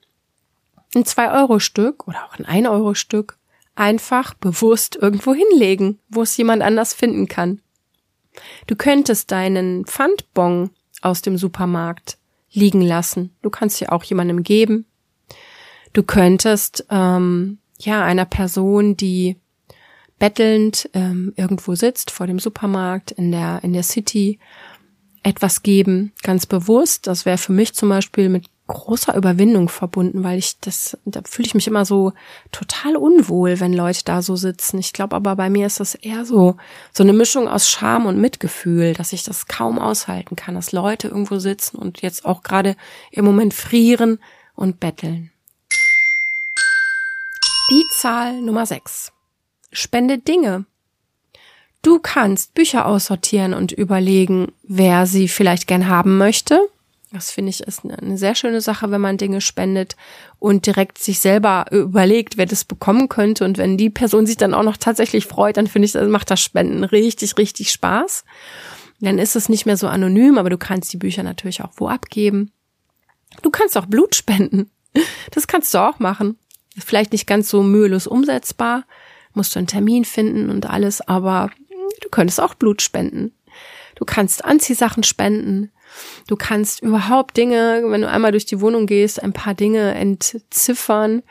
ein 0.95 1.05
2-Euro-Stück 1.05 2.09
oder 2.09 2.26
auch 2.26 2.38
ein 2.38 2.64
1-Euro-Stück 2.64 3.38
einfach 3.75 4.35
bewusst 4.35 4.97
irgendwo 4.97 5.35
hinlegen, 5.35 5.99
wo 6.09 6.23
es 6.23 6.37
jemand 6.37 6.62
anders 6.62 6.93
finden 6.93 7.29
kann. 7.29 7.61
Du 8.67 8.76
könntest 8.76 9.31
deinen 9.31 9.87
Pfandbon 9.87 10.71
aus 11.02 11.23
dem 11.23 11.38
Supermarkt 11.38 12.19
liegen 12.52 12.83
lassen. 12.83 13.35
Du 13.43 13.50
kannst 13.50 13.79
sie 13.79 13.88
auch 13.88 14.05
jemandem 14.05 14.43
geben. 14.43 14.87
Du 15.93 16.02
könntest 16.02 16.87
ähm, 16.90 17.59
ja 17.79 18.05
einer 18.05 18.25
Person, 18.25 18.97
die 18.97 19.39
bettelnd 20.21 20.89
ähm, 20.95 21.33
irgendwo 21.35 21.75
sitzt 21.75 22.12
vor 22.12 22.29
dem 22.29 22.39
Supermarkt 22.39 23.11
in 23.11 23.33
der 23.33 23.65
in 23.65 23.73
der 23.73 23.83
City 23.83 24.39
etwas 25.23 25.62
geben, 25.62 26.12
ganz 26.23 26.47
bewusst. 26.47 27.07
Das 27.07 27.27
wäre 27.27 27.39
für 27.39 27.53
mich 27.53 27.75
zum 27.75 27.89
Beispiel 27.89 28.29
mit 28.29 28.47
großer 28.69 29.17
Überwindung 29.17 29.69
verbunden, 29.69 30.23
weil 30.23 30.39
ich 30.39 30.61
das, 30.61 30.97
da 31.05 31.21
fühle 31.25 31.47
ich 31.47 31.55
mich 31.55 31.67
immer 31.67 31.85
so 31.85 32.12
total 32.53 32.97
unwohl, 32.97 33.59
wenn 33.59 33.73
Leute 33.73 34.05
da 34.05 34.23
so 34.23 34.37
sitzen. 34.37 34.79
Ich 34.79 34.93
glaube 34.93 35.17
aber 35.17 35.35
bei 35.35 35.50
mir 35.50 35.67
ist 35.67 35.81
das 35.81 35.97
eher 35.97 36.25
so, 36.25 36.57
so 36.93 37.03
eine 37.03 37.12
Mischung 37.12 37.49
aus 37.49 37.69
Scham 37.69 38.07
und 38.07 38.21
Mitgefühl, 38.21 38.95
dass 38.95 39.12
ich 39.12 39.25
das 39.25 39.49
kaum 39.49 39.81
aushalten 39.81 40.37
kann, 40.37 40.55
dass 40.55 40.71
Leute 40.71 41.09
irgendwo 41.09 41.41
sitzen 41.41 41.79
und 41.79 42.00
jetzt 42.00 42.25
auch 42.25 42.43
gerade 42.43 42.77
im 43.11 43.25
Moment 43.25 43.55
frieren 43.55 44.21
und 44.55 44.79
betteln. 44.79 45.33
Die 47.71 47.85
Zahl 47.99 48.41
Nummer 48.41 48.67
6. 48.67 49.12
Spende 49.73 50.19
Dinge. 50.19 50.65
Du 51.83 51.99
kannst 51.99 52.55
Bücher 52.55 52.87
aussortieren 52.87 53.55
und 53.55 53.73
überlegen, 53.73 54.53
wer 54.62 55.07
sie 55.07 55.29
vielleicht 55.29 55.67
gern 55.67 55.89
haben 55.89 56.19
möchte. 56.19 56.61
Das 57.12 57.33
finde 57.33 57.50
ich 57.50 57.61
ist 57.61 57.85
eine 57.85 58.19
sehr 58.19 58.37
schöne 58.37 58.61
Sache, 58.61 58.91
wenn 58.91 59.00
man 59.00 59.17
Dinge 59.17 59.41
spendet 59.41 59.97
und 60.39 60.67
direkt 60.67 60.99
sich 60.99 61.19
selber 61.19 61.67
überlegt, 61.73 62.37
wer 62.37 62.47
das 62.47 62.65
bekommen 62.65 63.09
könnte. 63.09 63.45
Und 63.45 63.59
wenn 63.59 63.77
die 63.77 63.91
Person 63.91 64.27
sich 64.27 64.37
dann 64.37 64.55
auch 64.55 64.62
noch 64.62 64.77
tatsächlich 64.77 65.27
freut, 65.27 65.57
dann 65.57 65.67
finde 65.67 65.87
ich, 65.87 65.95
macht 66.09 66.31
das 66.31 66.41
Spenden 66.41 66.85
richtig, 66.85 67.37
richtig 67.37 67.73
Spaß. 67.73 68.25
Dann 69.00 69.19
ist 69.19 69.35
es 69.35 69.49
nicht 69.49 69.67
mehr 69.67 69.77
so 69.77 69.89
anonym, 69.89 70.39
aber 70.39 70.50
du 70.50 70.59
kannst 70.59 70.93
die 70.93 70.99
Bücher 70.99 71.23
natürlich 71.23 71.62
auch 71.62 71.73
wo 71.77 71.89
abgeben. 71.89 72.53
Du 73.43 73.50
kannst 73.50 73.77
auch 73.77 73.87
Blut 73.87 74.15
spenden. 74.15 74.71
Das 75.33 75.47
kannst 75.47 75.73
du 75.75 75.79
auch 75.79 75.99
machen. 75.99 76.39
Vielleicht 76.77 77.12
nicht 77.12 77.27
ganz 77.27 77.49
so 77.49 77.62
mühelos 77.62 78.07
umsetzbar, 78.07 78.85
musst 79.34 79.54
du 79.54 79.58
einen 79.58 79.66
Termin 79.66 80.04
finden 80.04 80.50
und 80.50 80.66
alles, 80.68 81.00
aber 81.00 81.50
du 82.00 82.08
könntest 82.10 82.40
auch 82.40 82.54
Blut 82.54 82.82
spenden. 82.82 83.32
Du 83.94 84.04
kannst 84.04 84.44
Anziehsachen 84.44 85.02
spenden. 85.02 85.70
Du 86.26 86.37
kannst 86.37 86.82
überhaupt 86.82 87.37
Dinge, 87.37 87.82
wenn 87.87 88.02
du 88.02 88.08
einmal 88.08 88.30
durch 88.30 88.46
die 88.46 88.60
Wohnung 88.60 88.87
gehst, 88.87 89.22
ein 89.22 89.32
paar 89.32 89.54
Dinge 89.54 89.92
entziffern, 89.94 91.22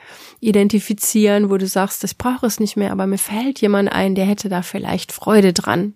identifizieren, 0.42 1.50
wo 1.50 1.58
du 1.58 1.66
sagst, 1.66 2.04
ich 2.04 2.18
brauche 2.18 2.46
es 2.46 2.60
nicht 2.60 2.76
mehr, 2.76 2.92
aber 2.92 3.08
mir 3.08 3.18
fällt 3.18 3.62
jemand 3.62 3.92
ein, 3.92 4.16
der 4.16 4.26
hätte 4.26 4.50
da 4.50 4.62
vielleicht 4.62 5.12
Freude 5.14 5.54
dran. 5.54 5.94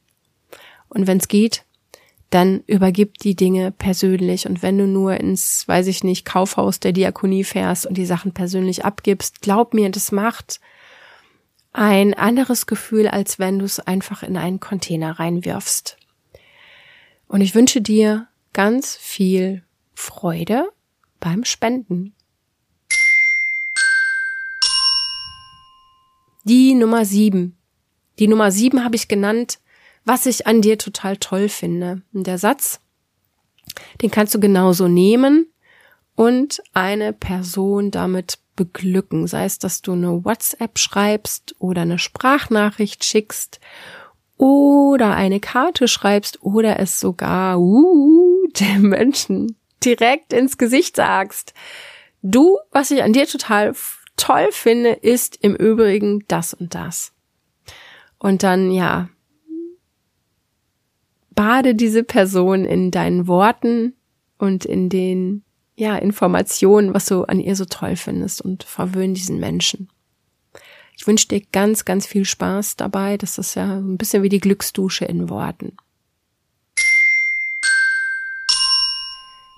Und 0.88 1.08
wenn 1.08 1.18
es 1.18 1.28
geht, 1.28 1.66
dann 2.30 2.64
übergib 2.66 3.20
die 3.20 3.36
Dinge 3.36 3.72
persönlich. 3.72 4.48
Und 4.48 4.64
wenn 4.64 4.78
du 4.78 4.88
nur 4.88 5.20
ins, 5.20 5.68
weiß 5.68 5.88
ich 5.88 6.04
nicht, 6.04 6.26
Kaufhaus 6.26 6.80
der 6.80 6.92
Diakonie 6.92 7.44
fährst 7.44 7.86
und 7.86 7.96
die 7.96 8.06
Sachen 8.08 8.34
persönlich 8.34 8.86
abgibst, 8.86 9.42
glaub 9.42 9.74
mir, 9.74 9.92
das 9.92 10.12
macht 10.12 10.60
ein 11.74 12.14
anderes 12.14 12.68
Gefühl, 12.68 13.08
als 13.08 13.40
wenn 13.40 13.60
du 13.60 13.66
es 13.66 13.80
einfach 13.80 14.24
in 14.24 14.38
einen 14.38 14.60
Container 14.60 15.20
reinwirfst. 15.20 15.98
Und 17.28 17.42
ich 17.42 17.56
wünsche 17.56 17.82
dir 17.82 18.28
ganz 18.54 18.96
viel 18.96 19.64
Freude 19.96 20.70
beim 21.20 21.44
Spenden. 21.44 22.14
Die 26.44 26.76
Nummer 26.76 27.06
sieben. 27.06 27.58
Die 28.20 28.28
Nummer 28.28 28.52
sieben 28.52 28.84
habe 28.84 28.96
ich 28.96 29.08
genannt, 29.08 29.60
was 30.06 30.26
ich 30.28 30.46
an 30.46 30.62
dir 30.62 30.78
total 30.78 31.18
toll 31.18 31.50
finde. 31.50 32.04
Und 32.14 32.28
der 32.28 32.38
Satz, 32.38 32.82
den 34.02 34.12
kannst 34.12 34.36
du 34.36 34.40
genauso 34.40 34.88
nehmen 34.88 35.48
und 36.16 36.62
eine 36.74 37.14
Person 37.14 37.90
damit 37.90 38.38
beglücken. 38.56 39.28
Sei 39.28 39.46
es, 39.46 39.60
dass 39.60 39.82
du 39.82 39.94
eine 39.94 40.24
WhatsApp 40.26 40.80
schreibst 40.80 41.56
oder 41.60 41.84
eine 41.84 42.00
Sprachnachricht 42.00 43.04
schickst 43.04 43.60
oder 44.38 45.16
eine 45.16 45.40
Karte 45.40 45.88
schreibst 45.88 46.42
oder 46.42 46.80
es 46.80 47.00
sogar 47.00 47.60
uh, 47.60 48.48
dem 48.60 48.90
Menschen 48.90 49.56
direkt 49.84 50.34
ins 50.34 50.58
Gesicht 50.58 50.96
sagst. 50.96 51.54
Du, 52.22 52.58
was 52.72 52.92
ich 52.92 53.04
an 53.04 53.14
dir 53.14 53.28
total 53.28 53.74
toll 54.16 54.48
finde, 54.52 54.92
ist 54.92 55.38
im 55.42 55.56
Übrigen 55.56 56.24
das 56.28 56.54
und 56.54 56.74
das. 56.74 57.14
Und 58.18 58.44
dann, 58.44 58.72
ja, 58.72 59.10
bade 61.32 61.76
diese 61.76 62.04
Person 62.04 62.64
in 62.64 62.92
deinen 62.92 63.28
Worten 63.28 63.96
und 64.38 64.66
in 64.66 64.90
den 64.90 65.44
ja, 65.76 65.96
Informationen, 65.96 66.94
was 66.94 67.06
du 67.06 67.24
an 67.24 67.40
ihr 67.40 67.56
so 67.56 67.66
toll 67.66 67.96
findest 67.96 68.42
und 68.42 68.64
verwöhn 68.64 69.14
diesen 69.14 69.40
Menschen. 69.40 69.90
Ich 70.96 71.08
wünsche 71.08 71.28
dir 71.28 71.42
ganz, 71.52 71.86
ganz 71.86 72.06
viel 72.06 72.26
Spaß 72.26 72.76
dabei. 72.76 73.18
Das 73.18 73.38
ist 73.38 73.56
ja 73.56 73.78
ein 73.78 73.98
bisschen 73.98 74.24
wie 74.24 74.30
die 74.30 74.40
Glücksdusche 74.40 75.06
in 75.06 75.30
Worten. 75.30 75.76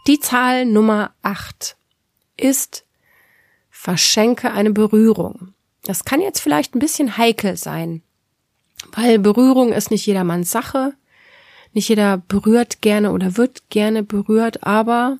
Die 0.07 0.19
Zahl 0.19 0.65
Nummer 0.65 1.13
8 1.24 1.75
ist 2.38 2.86
verschenke 3.69 4.51
eine 4.51 4.72
Berührung. 4.72 5.53
Das 5.84 6.05
kann 6.05 6.22
jetzt 6.22 6.39
vielleicht 6.39 6.75
ein 6.75 6.79
bisschen 6.79 7.17
heikel 7.17 7.57
sein, 7.57 8.01
weil 8.93 9.19
Berührung 9.19 9.74
ist 9.74 9.91
nicht 9.91 10.05
jedermanns 10.05 10.51
Sache. 10.51 10.93
Nicht 11.74 11.89
jeder 11.89 12.17
berührt 12.17 12.81
gerne 12.81 13.12
oder 13.12 13.36
wird 13.36 13.69
gerne 13.69 14.01
berührt, 14.03 14.63
aber 14.63 15.17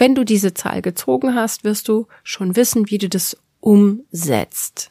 wenn 0.00 0.14
du 0.14 0.24
diese 0.24 0.54
Zahl 0.54 0.82
gezogen 0.82 1.34
hast, 1.34 1.62
wirst 1.62 1.86
du 1.88 2.06
schon 2.24 2.56
wissen, 2.56 2.90
wie 2.90 2.98
du 2.98 3.08
das 3.08 3.36
umsetzt. 3.60 4.90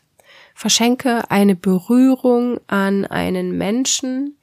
Verschenke 0.53 1.31
eine 1.31 1.55
Berührung 1.55 2.59
an 2.67 3.05
einen 3.05 3.57
Menschen, 3.57 4.37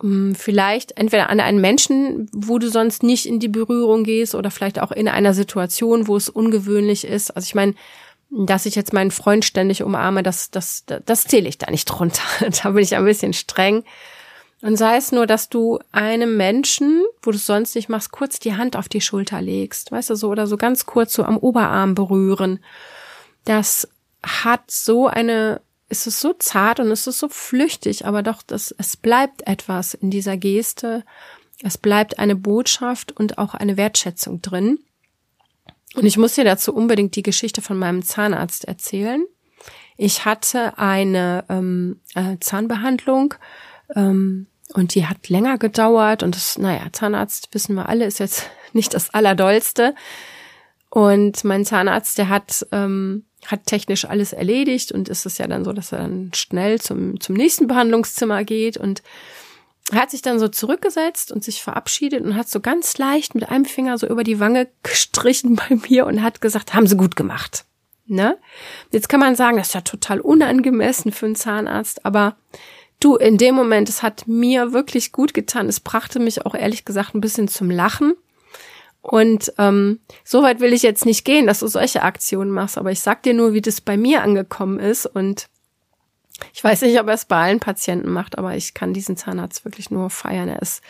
hm, 0.00 0.34
vielleicht 0.34 0.96
entweder 0.96 1.28
an 1.30 1.40
einen 1.40 1.60
Menschen, 1.60 2.28
wo 2.32 2.58
du 2.58 2.68
sonst 2.68 3.02
nicht 3.02 3.26
in 3.26 3.40
die 3.40 3.48
Berührung 3.48 4.04
gehst 4.04 4.34
oder 4.34 4.50
vielleicht 4.50 4.78
auch 4.80 4.92
in 4.92 5.08
einer 5.08 5.34
Situation, 5.34 6.06
wo 6.06 6.16
es 6.16 6.28
ungewöhnlich 6.28 7.04
ist. 7.04 7.30
Also 7.30 7.46
ich 7.46 7.54
meine, 7.54 7.74
dass 8.30 8.66
ich 8.66 8.74
jetzt 8.74 8.92
meinen 8.92 9.10
Freund 9.10 9.44
ständig 9.44 9.82
umarme, 9.82 10.22
das, 10.22 10.50
das, 10.50 10.84
das 10.86 11.24
zähle 11.24 11.48
ich 11.48 11.58
da 11.58 11.70
nicht 11.70 11.86
drunter. 11.86 12.22
da 12.62 12.70
bin 12.70 12.82
ich 12.82 12.94
ein 12.94 13.04
bisschen 13.04 13.32
streng. 13.32 13.82
Und 14.64 14.78
sei 14.78 14.96
es 14.96 15.12
nur, 15.12 15.26
dass 15.26 15.50
du 15.50 15.78
einem 15.92 16.38
Menschen, 16.38 17.04
wo 17.22 17.30
du 17.30 17.36
es 17.36 17.44
sonst 17.44 17.74
nicht 17.74 17.90
machst, 17.90 18.12
kurz 18.12 18.38
die 18.38 18.56
Hand 18.56 18.76
auf 18.76 18.88
die 18.88 19.02
Schulter 19.02 19.42
legst, 19.42 19.92
weißt 19.92 20.08
du 20.08 20.14
so, 20.14 20.30
oder 20.30 20.46
so 20.46 20.56
ganz 20.56 20.86
kurz 20.86 21.12
so 21.12 21.22
am 21.22 21.36
Oberarm 21.36 21.94
berühren. 21.94 22.60
Das 23.44 23.86
hat 24.22 24.70
so 24.70 25.06
eine, 25.06 25.60
ist 25.90 26.06
es 26.06 26.18
so 26.18 26.32
zart 26.32 26.80
und 26.80 26.90
ist 26.90 27.06
es 27.06 27.18
so 27.18 27.28
flüchtig, 27.28 28.06
aber 28.06 28.22
doch, 28.22 28.40
das, 28.40 28.74
es 28.78 28.96
bleibt 28.96 29.46
etwas 29.46 29.92
in 29.92 30.08
dieser 30.08 30.38
Geste. 30.38 31.04
Es 31.62 31.76
bleibt 31.76 32.18
eine 32.18 32.34
Botschaft 32.34 33.12
und 33.12 33.36
auch 33.36 33.52
eine 33.52 33.76
Wertschätzung 33.76 34.40
drin. 34.40 34.78
Und 35.94 36.06
ich 36.06 36.16
muss 36.16 36.36
dir 36.36 36.44
dazu 36.44 36.74
unbedingt 36.74 37.16
die 37.16 37.22
Geschichte 37.22 37.60
von 37.60 37.78
meinem 37.78 38.02
Zahnarzt 38.02 38.64
erzählen. 38.64 39.26
Ich 39.98 40.24
hatte 40.24 40.78
eine 40.78 41.44
ähm, 41.50 42.00
äh, 42.14 42.38
Zahnbehandlung 42.40 43.34
ähm, 43.94 44.46
und 44.72 44.94
die 44.94 45.06
hat 45.06 45.28
länger 45.28 45.58
gedauert 45.58 46.22
und 46.22 46.34
das, 46.34 46.58
naja, 46.58 46.86
Zahnarzt, 46.92 47.48
wissen 47.52 47.74
wir 47.74 47.88
alle, 47.88 48.06
ist 48.06 48.18
jetzt 48.18 48.50
nicht 48.72 48.94
das 48.94 49.12
Allerdollste. 49.12 49.94
Und 50.90 51.42
mein 51.44 51.64
Zahnarzt, 51.64 52.18
der 52.18 52.28
hat, 52.28 52.66
ähm, 52.70 53.24
hat 53.46 53.66
technisch 53.66 54.04
alles 54.04 54.32
erledigt 54.32 54.92
und 54.92 55.08
ist 55.08 55.26
es 55.26 55.38
ja 55.38 55.46
dann 55.48 55.64
so, 55.64 55.72
dass 55.72 55.92
er 55.92 55.98
dann 55.98 56.30
schnell 56.34 56.80
zum, 56.80 57.20
zum 57.20 57.34
nächsten 57.34 57.66
Behandlungszimmer 57.66 58.44
geht 58.44 58.76
und 58.76 59.02
hat 59.92 60.10
sich 60.10 60.22
dann 60.22 60.38
so 60.38 60.48
zurückgesetzt 60.48 61.30
und 61.30 61.44
sich 61.44 61.62
verabschiedet 61.62 62.24
und 62.24 62.36
hat 62.36 62.48
so 62.48 62.60
ganz 62.60 62.96
leicht 62.96 63.34
mit 63.34 63.48
einem 63.48 63.64
Finger 63.64 63.98
so 63.98 64.06
über 64.06 64.24
die 64.24 64.40
Wange 64.40 64.68
gestrichen 64.82 65.56
bei 65.68 65.76
mir 65.88 66.06
und 66.06 66.22
hat 66.22 66.40
gesagt, 66.40 66.74
haben 66.74 66.86
sie 66.86 66.96
gut 66.96 67.16
gemacht. 67.16 67.64
Ne? 68.06 68.38
Jetzt 68.90 69.08
kann 69.08 69.20
man 69.20 69.34
sagen, 69.34 69.56
das 69.56 69.68
ist 69.68 69.74
ja 69.74 69.80
total 69.80 70.20
unangemessen 70.20 71.10
für 71.10 71.26
einen 71.26 71.36
Zahnarzt, 71.36 72.04
aber 72.04 72.36
Du, 73.04 73.16
in 73.16 73.36
dem 73.36 73.54
Moment, 73.54 73.90
es 73.90 74.02
hat 74.02 74.26
mir 74.26 74.72
wirklich 74.72 75.12
gut 75.12 75.34
getan. 75.34 75.68
Es 75.68 75.78
brachte 75.78 76.18
mich 76.20 76.46
auch 76.46 76.54
ehrlich 76.54 76.86
gesagt 76.86 77.14
ein 77.14 77.20
bisschen 77.20 77.48
zum 77.48 77.70
Lachen. 77.70 78.14
Und 79.02 79.52
ähm, 79.58 80.00
so 80.24 80.42
weit 80.42 80.60
will 80.60 80.72
ich 80.72 80.80
jetzt 80.80 81.04
nicht 81.04 81.26
gehen, 81.26 81.46
dass 81.46 81.60
du 81.60 81.66
solche 81.66 82.02
Aktionen 82.02 82.50
machst, 82.50 82.78
aber 82.78 82.90
ich 82.90 83.00
sag 83.00 83.22
dir 83.22 83.34
nur, 83.34 83.52
wie 83.52 83.60
das 83.60 83.82
bei 83.82 83.98
mir 83.98 84.22
angekommen 84.22 84.78
ist. 84.78 85.04
Und 85.04 85.50
ich 86.54 86.64
weiß 86.64 86.80
nicht, 86.80 86.98
ob 86.98 87.08
er 87.08 87.12
es 87.12 87.26
bei 87.26 87.36
allen 87.36 87.60
Patienten 87.60 88.10
macht, 88.10 88.38
aber 88.38 88.56
ich 88.56 88.72
kann 88.72 88.94
diesen 88.94 89.18
Zahnarzt 89.18 89.66
wirklich 89.66 89.90
nur 89.90 90.08
feiern. 90.08 90.48
Er 90.48 90.62
ist 90.62 90.82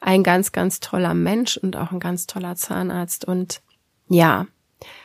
ein 0.00 0.24
ganz, 0.24 0.50
ganz 0.50 0.80
toller 0.80 1.14
Mensch 1.14 1.58
und 1.58 1.76
auch 1.76 1.92
ein 1.92 2.00
ganz 2.00 2.26
toller 2.26 2.56
Zahnarzt. 2.56 3.24
Und 3.24 3.62
ja, 4.08 4.48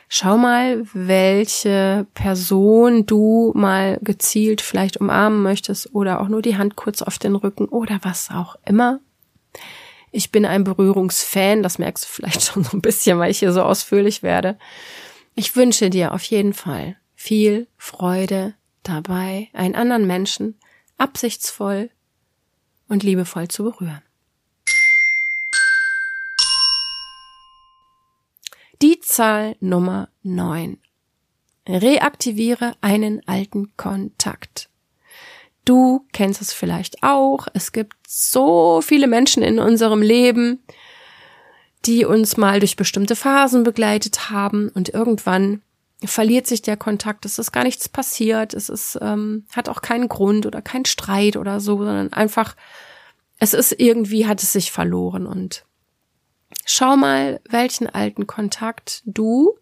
Schau 0.08 0.38
mal, 0.38 0.86
welche 0.94 2.06
Person 2.14 3.04
du 3.04 3.52
mal 3.54 3.98
gezielt 4.02 4.62
vielleicht 4.62 4.96
umarmen 4.96 5.42
möchtest 5.42 5.94
oder 5.94 6.20
auch 6.20 6.28
nur 6.28 6.40
die 6.40 6.56
Hand 6.56 6.76
kurz 6.76 7.02
auf 7.02 7.18
den 7.18 7.34
Rücken 7.34 7.66
oder 7.66 7.98
was 8.02 8.30
auch 8.30 8.56
immer. 8.64 9.00
Ich 10.10 10.32
bin 10.32 10.46
ein 10.46 10.64
Berührungsfan, 10.64 11.62
das 11.62 11.78
merkst 11.78 12.04
du 12.04 12.08
vielleicht 12.08 12.42
schon 12.52 12.64
so 12.64 12.76
ein 12.76 12.80
bisschen, 12.80 13.18
weil 13.18 13.30
ich 13.30 13.40
hier 13.40 13.52
so 13.52 13.62
ausführlich 13.62 14.22
werde. 14.22 14.58
Ich 15.34 15.54
wünsche 15.56 15.90
dir 15.90 16.12
auf 16.12 16.22
jeden 16.24 16.54
Fall 16.54 16.96
viel 17.14 17.68
Freude 17.76 18.54
dabei, 18.82 19.48
einen 19.52 19.74
anderen 19.74 20.06
Menschen 20.06 20.58
absichtsvoll 20.96 21.90
und 22.88 23.02
liebevoll 23.02 23.48
zu 23.48 23.64
berühren. 23.64 24.02
Die 28.80 29.00
Zahl 29.00 29.56
Nummer 29.58 30.08
9. 30.22 30.78
Reaktiviere 31.66 32.76
einen 32.80 33.26
alten 33.26 33.76
Kontakt. 33.76 34.68
Du 35.64 36.06
kennst 36.12 36.40
es 36.40 36.52
vielleicht 36.52 37.02
auch. 37.02 37.48
Es 37.54 37.72
gibt 37.72 37.96
so 38.06 38.80
viele 38.80 39.08
Menschen 39.08 39.42
in 39.42 39.58
unserem 39.58 40.00
Leben, 40.00 40.62
die 41.86 42.04
uns 42.04 42.36
mal 42.36 42.60
durch 42.60 42.76
bestimmte 42.76 43.16
Phasen 43.16 43.64
begleitet 43.64 44.30
haben 44.30 44.68
und 44.68 44.90
irgendwann 44.90 45.60
verliert 46.04 46.46
sich 46.46 46.62
der 46.62 46.76
Kontakt. 46.76 47.24
Es 47.24 47.40
ist 47.40 47.50
gar 47.50 47.64
nichts 47.64 47.88
passiert. 47.88 48.54
Es 48.54 48.68
ist, 48.68 48.96
ähm, 49.02 49.44
hat 49.50 49.68
auch 49.68 49.82
keinen 49.82 50.08
Grund 50.08 50.46
oder 50.46 50.62
keinen 50.62 50.84
Streit 50.84 51.36
oder 51.36 51.58
so, 51.58 51.78
sondern 51.78 52.12
einfach, 52.12 52.54
es 53.40 53.54
ist 53.54 53.72
irgendwie, 53.72 54.28
hat 54.28 54.40
es 54.40 54.52
sich 54.52 54.70
verloren 54.70 55.26
und 55.26 55.64
Schau 56.64 56.96
mal, 56.96 57.40
welchen 57.48 57.88
alten 57.88 58.26
Kontakt 58.26 59.02
du 59.04 59.58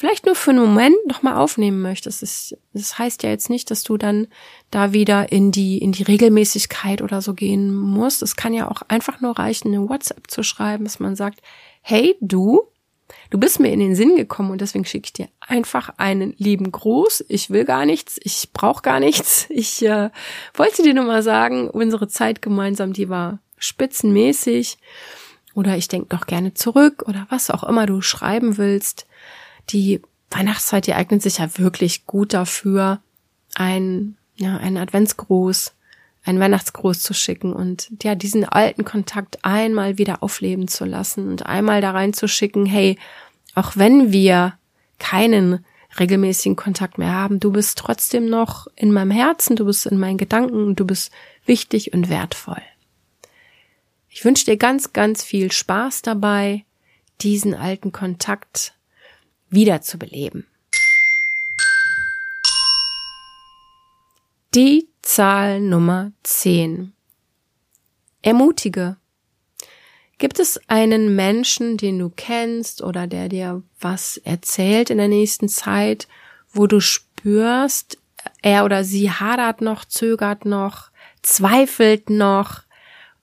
vielleicht 0.00 0.24
nur 0.24 0.34
für 0.34 0.52
einen 0.52 0.60
Moment 0.60 0.96
nochmal 1.06 1.36
aufnehmen 1.36 1.82
möchtest. 1.82 2.22
Das, 2.22 2.56
das 2.72 2.98
heißt 2.98 3.22
ja 3.22 3.28
jetzt 3.28 3.50
nicht, 3.50 3.70
dass 3.70 3.82
du 3.82 3.98
dann 3.98 4.28
da 4.70 4.94
wieder 4.94 5.30
in 5.30 5.52
die, 5.52 5.76
in 5.76 5.92
die 5.92 6.04
Regelmäßigkeit 6.04 7.02
oder 7.02 7.20
so 7.20 7.34
gehen 7.34 7.74
musst. 7.74 8.22
Es 8.22 8.34
kann 8.34 8.54
ja 8.54 8.70
auch 8.70 8.80
einfach 8.88 9.20
nur 9.20 9.38
reichen, 9.38 9.68
eine 9.68 9.86
WhatsApp 9.90 10.30
zu 10.30 10.42
schreiben, 10.42 10.84
dass 10.84 11.00
man 11.00 11.16
sagt, 11.16 11.42
hey, 11.82 12.16
du, 12.22 12.62
du 13.28 13.36
bist 13.36 13.60
mir 13.60 13.72
in 13.72 13.80
den 13.80 13.94
Sinn 13.94 14.16
gekommen 14.16 14.50
und 14.50 14.62
deswegen 14.62 14.86
schicke 14.86 15.04
ich 15.04 15.12
dir 15.12 15.28
einfach 15.40 15.90
einen 15.98 16.32
lieben 16.38 16.72
Gruß. 16.72 17.26
Ich 17.28 17.50
will 17.50 17.66
gar 17.66 17.84
nichts, 17.84 18.18
ich 18.22 18.48
brauche 18.54 18.80
gar 18.80 19.00
nichts. 19.00 19.48
Ich 19.50 19.84
äh, 19.84 20.08
wollte 20.54 20.82
dir 20.82 20.94
nur 20.94 21.04
mal 21.04 21.22
sagen, 21.22 21.68
unsere 21.68 22.08
Zeit 22.08 22.40
gemeinsam, 22.40 22.94
die 22.94 23.10
war 23.10 23.40
spitzenmäßig 23.58 24.78
oder 25.54 25.76
ich 25.76 25.88
denke 25.88 26.08
doch 26.08 26.26
gerne 26.26 26.54
zurück 26.54 27.04
oder 27.06 27.26
was 27.30 27.50
auch 27.50 27.64
immer 27.64 27.86
du 27.86 28.00
schreiben 28.02 28.56
willst. 28.56 29.06
Die 29.70 30.00
Weihnachtszeit, 30.30 30.86
die 30.86 30.94
eignet 30.94 31.22
sich 31.22 31.38
ja 31.38 31.58
wirklich 31.58 32.06
gut 32.06 32.32
dafür, 32.32 33.00
ein, 33.54 34.16
ja, 34.36 34.56
einen 34.56 34.76
Adventsgruß, 34.76 35.74
einen 36.24 36.40
Weihnachtsgruß 36.40 37.02
zu 37.02 37.14
schicken 37.14 37.52
und 37.52 37.90
ja, 38.02 38.14
diesen 38.14 38.44
alten 38.44 38.84
Kontakt 38.84 39.44
einmal 39.44 39.98
wieder 39.98 40.22
aufleben 40.22 40.68
zu 40.68 40.84
lassen 40.84 41.28
und 41.28 41.46
einmal 41.46 41.80
da 41.80 41.92
reinzuschicken, 41.92 42.66
hey, 42.66 42.98
auch 43.54 43.76
wenn 43.76 44.12
wir 44.12 44.54
keinen 44.98 45.64
regelmäßigen 45.98 46.56
Kontakt 46.56 46.98
mehr 46.98 47.12
haben, 47.12 47.40
du 47.40 47.50
bist 47.50 47.78
trotzdem 47.78 48.26
noch 48.26 48.68
in 48.76 48.92
meinem 48.92 49.10
Herzen, 49.10 49.56
du 49.56 49.64
bist 49.64 49.86
in 49.86 49.98
meinen 49.98 50.18
Gedanken 50.18 50.76
du 50.76 50.86
bist 50.86 51.10
wichtig 51.46 51.92
und 51.92 52.08
wertvoll. 52.08 52.62
Ich 54.12 54.24
wünsche 54.24 54.44
dir 54.44 54.56
ganz, 54.56 54.92
ganz 54.92 55.22
viel 55.22 55.52
Spaß 55.52 56.02
dabei, 56.02 56.64
diesen 57.20 57.54
alten 57.54 57.92
Kontakt 57.92 58.74
wiederzubeleben. 59.50 60.48
Die 64.52 64.88
Zahl 65.00 65.60
Nummer 65.60 66.10
10. 66.24 66.92
Ermutige. 68.22 68.96
Gibt 70.18 70.40
es 70.40 70.60
einen 70.68 71.14
Menschen, 71.14 71.76
den 71.76 72.00
du 72.00 72.10
kennst 72.10 72.82
oder 72.82 73.06
der 73.06 73.28
dir 73.28 73.62
was 73.78 74.16
erzählt 74.18 74.90
in 74.90 74.98
der 74.98 75.08
nächsten 75.08 75.48
Zeit, 75.48 76.08
wo 76.52 76.66
du 76.66 76.80
spürst, 76.80 77.96
er 78.42 78.64
oder 78.64 78.82
sie 78.82 79.10
hadert 79.10 79.60
noch, 79.60 79.84
zögert 79.84 80.44
noch, 80.44 80.90
zweifelt 81.22 82.10
noch, 82.10 82.64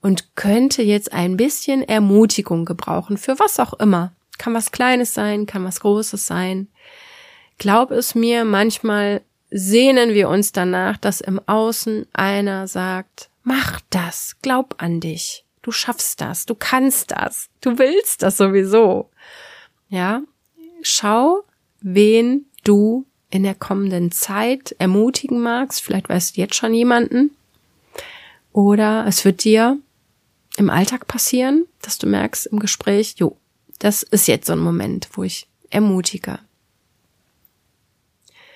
und 0.00 0.36
könnte 0.36 0.82
jetzt 0.82 1.12
ein 1.12 1.36
bisschen 1.36 1.82
Ermutigung 1.82 2.64
gebrauchen, 2.64 3.16
für 3.16 3.38
was 3.38 3.58
auch 3.58 3.74
immer. 3.74 4.12
Kann 4.38 4.54
was 4.54 4.70
Kleines 4.70 5.14
sein, 5.14 5.46
kann 5.46 5.64
was 5.64 5.80
Großes 5.80 6.26
sein. 6.26 6.68
Glaub 7.58 7.90
es 7.90 8.14
mir, 8.14 8.44
manchmal 8.44 9.22
sehnen 9.50 10.14
wir 10.14 10.28
uns 10.28 10.52
danach, 10.52 10.96
dass 10.96 11.20
im 11.20 11.40
Außen 11.46 12.06
einer 12.12 12.68
sagt, 12.68 13.30
mach 13.42 13.80
das, 13.90 14.36
glaub 14.42 14.76
an 14.78 15.00
dich, 15.00 15.44
du 15.62 15.72
schaffst 15.72 16.20
das, 16.20 16.46
du 16.46 16.54
kannst 16.54 17.10
das, 17.10 17.48
du 17.60 17.78
willst 17.78 18.22
das 18.22 18.36
sowieso. 18.36 19.10
Ja, 19.88 20.22
schau, 20.82 21.42
wen 21.80 22.46
du 22.62 23.06
in 23.30 23.42
der 23.42 23.54
kommenden 23.54 24.10
Zeit 24.10 24.74
ermutigen 24.78 25.40
magst. 25.40 25.82
Vielleicht 25.82 26.08
weißt 26.08 26.36
du 26.36 26.40
jetzt 26.40 26.54
schon 26.54 26.74
jemanden. 26.74 27.30
Oder 28.52 29.04
es 29.06 29.24
wird 29.24 29.44
dir 29.44 29.78
im 30.58 30.70
Alltag 30.70 31.06
passieren, 31.06 31.66
dass 31.82 31.98
du 31.98 32.08
merkst 32.08 32.46
im 32.46 32.58
Gespräch, 32.58 33.14
jo, 33.18 33.38
das 33.78 34.02
ist 34.02 34.26
jetzt 34.26 34.48
so 34.48 34.54
ein 34.54 34.58
Moment, 34.58 35.08
wo 35.12 35.22
ich 35.22 35.48
ermutige. 35.70 36.40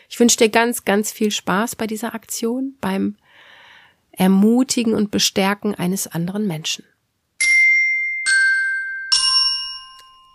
Ich 0.09 0.19
wünsche 0.19 0.37
dir 0.37 0.49
ganz, 0.49 0.85
ganz 0.85 1.12
viel 1.12 1.31
Spaß 1.31 1.77
bei 1.77 1.87
dieser 1.87 2.12
Aktion, 2.15 2.77
beim 2.81 3.17
Ermutigen 4.11 4.95
und 4.95 5.12
Bestärken 5.12 5.75
eines 5.77 6.09
anderen 6.09 6.47
Menschen. 6.47 6.85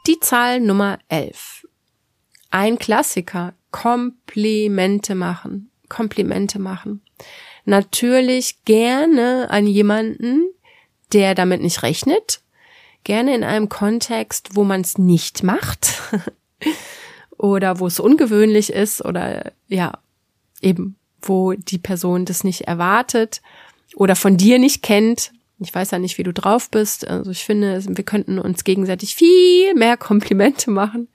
Die 0.08 0.19
Zahl 0.21 0.62
Nummer 0.62 0.99
11. 1.10 1.67
Ein 2.49 2.80
Klassiker. 2.80 3.53
Komplimente 3.71 5.15
machen. 5.15 5.69
Komplimente 5.89 6.60
machen. 6.60 7.01
Natürlich 7.65 8.63
gerne 8.63 9.49
an 9.49 9.67
jemanden, 9.67 10.49
der 11.13 11.36
damit 11.36 11.62
nicht 11.62 11.84
rechnet, 11.84 12.41
gerne 13.04 13.36
in 13.36 13.43
einem 13.43 13.70
Kontext, 13.70 14.50
wo 14.54 14.63
man 14.63 14.82
es 14.82 14.98
nicht 14.98 15.43
macht 15.43 16.02
oder 17.38 17.80
wo 17.80 17.88
es 17.88 18.00
ungewöhnlich 18.00 18.72
ist 18.72 19.04
oder 19.04 19.52
ja, 19.67 20.00
eben 20.62 20.98
wo 21.22 21.54
die 21.54 21.78
Person 21.78 22.26
das 22.26 22.43
nicht 22.43 22.62
erwartet 22.62 23.41
oder 23.96 24.15
von 24.15 24.38
dir 24.38 24.60
nicht 24.60 24.84
kennt. 24.84 25.32
Ich 25.60 25.74
weiß 25.74 25.91
ja 25.91 26.00
nicht, 26.00 26.17
wie 26.17 26.24
du 26.24 26.34
drauf 26.34 26.70
bist. 26.70 27.08
Also 27.08 27.32
ich 27.32 27.43
finde, 27.43 27.84
wir 27.88 28.04
könnten 28.04 28.39
uns 28.39 28.63
gegenseitig 28.63 29.15
viel 29.15 29.74
mehr 29.74 29.98
Komplimente 29.98 30.70
machen. 30.70 31.08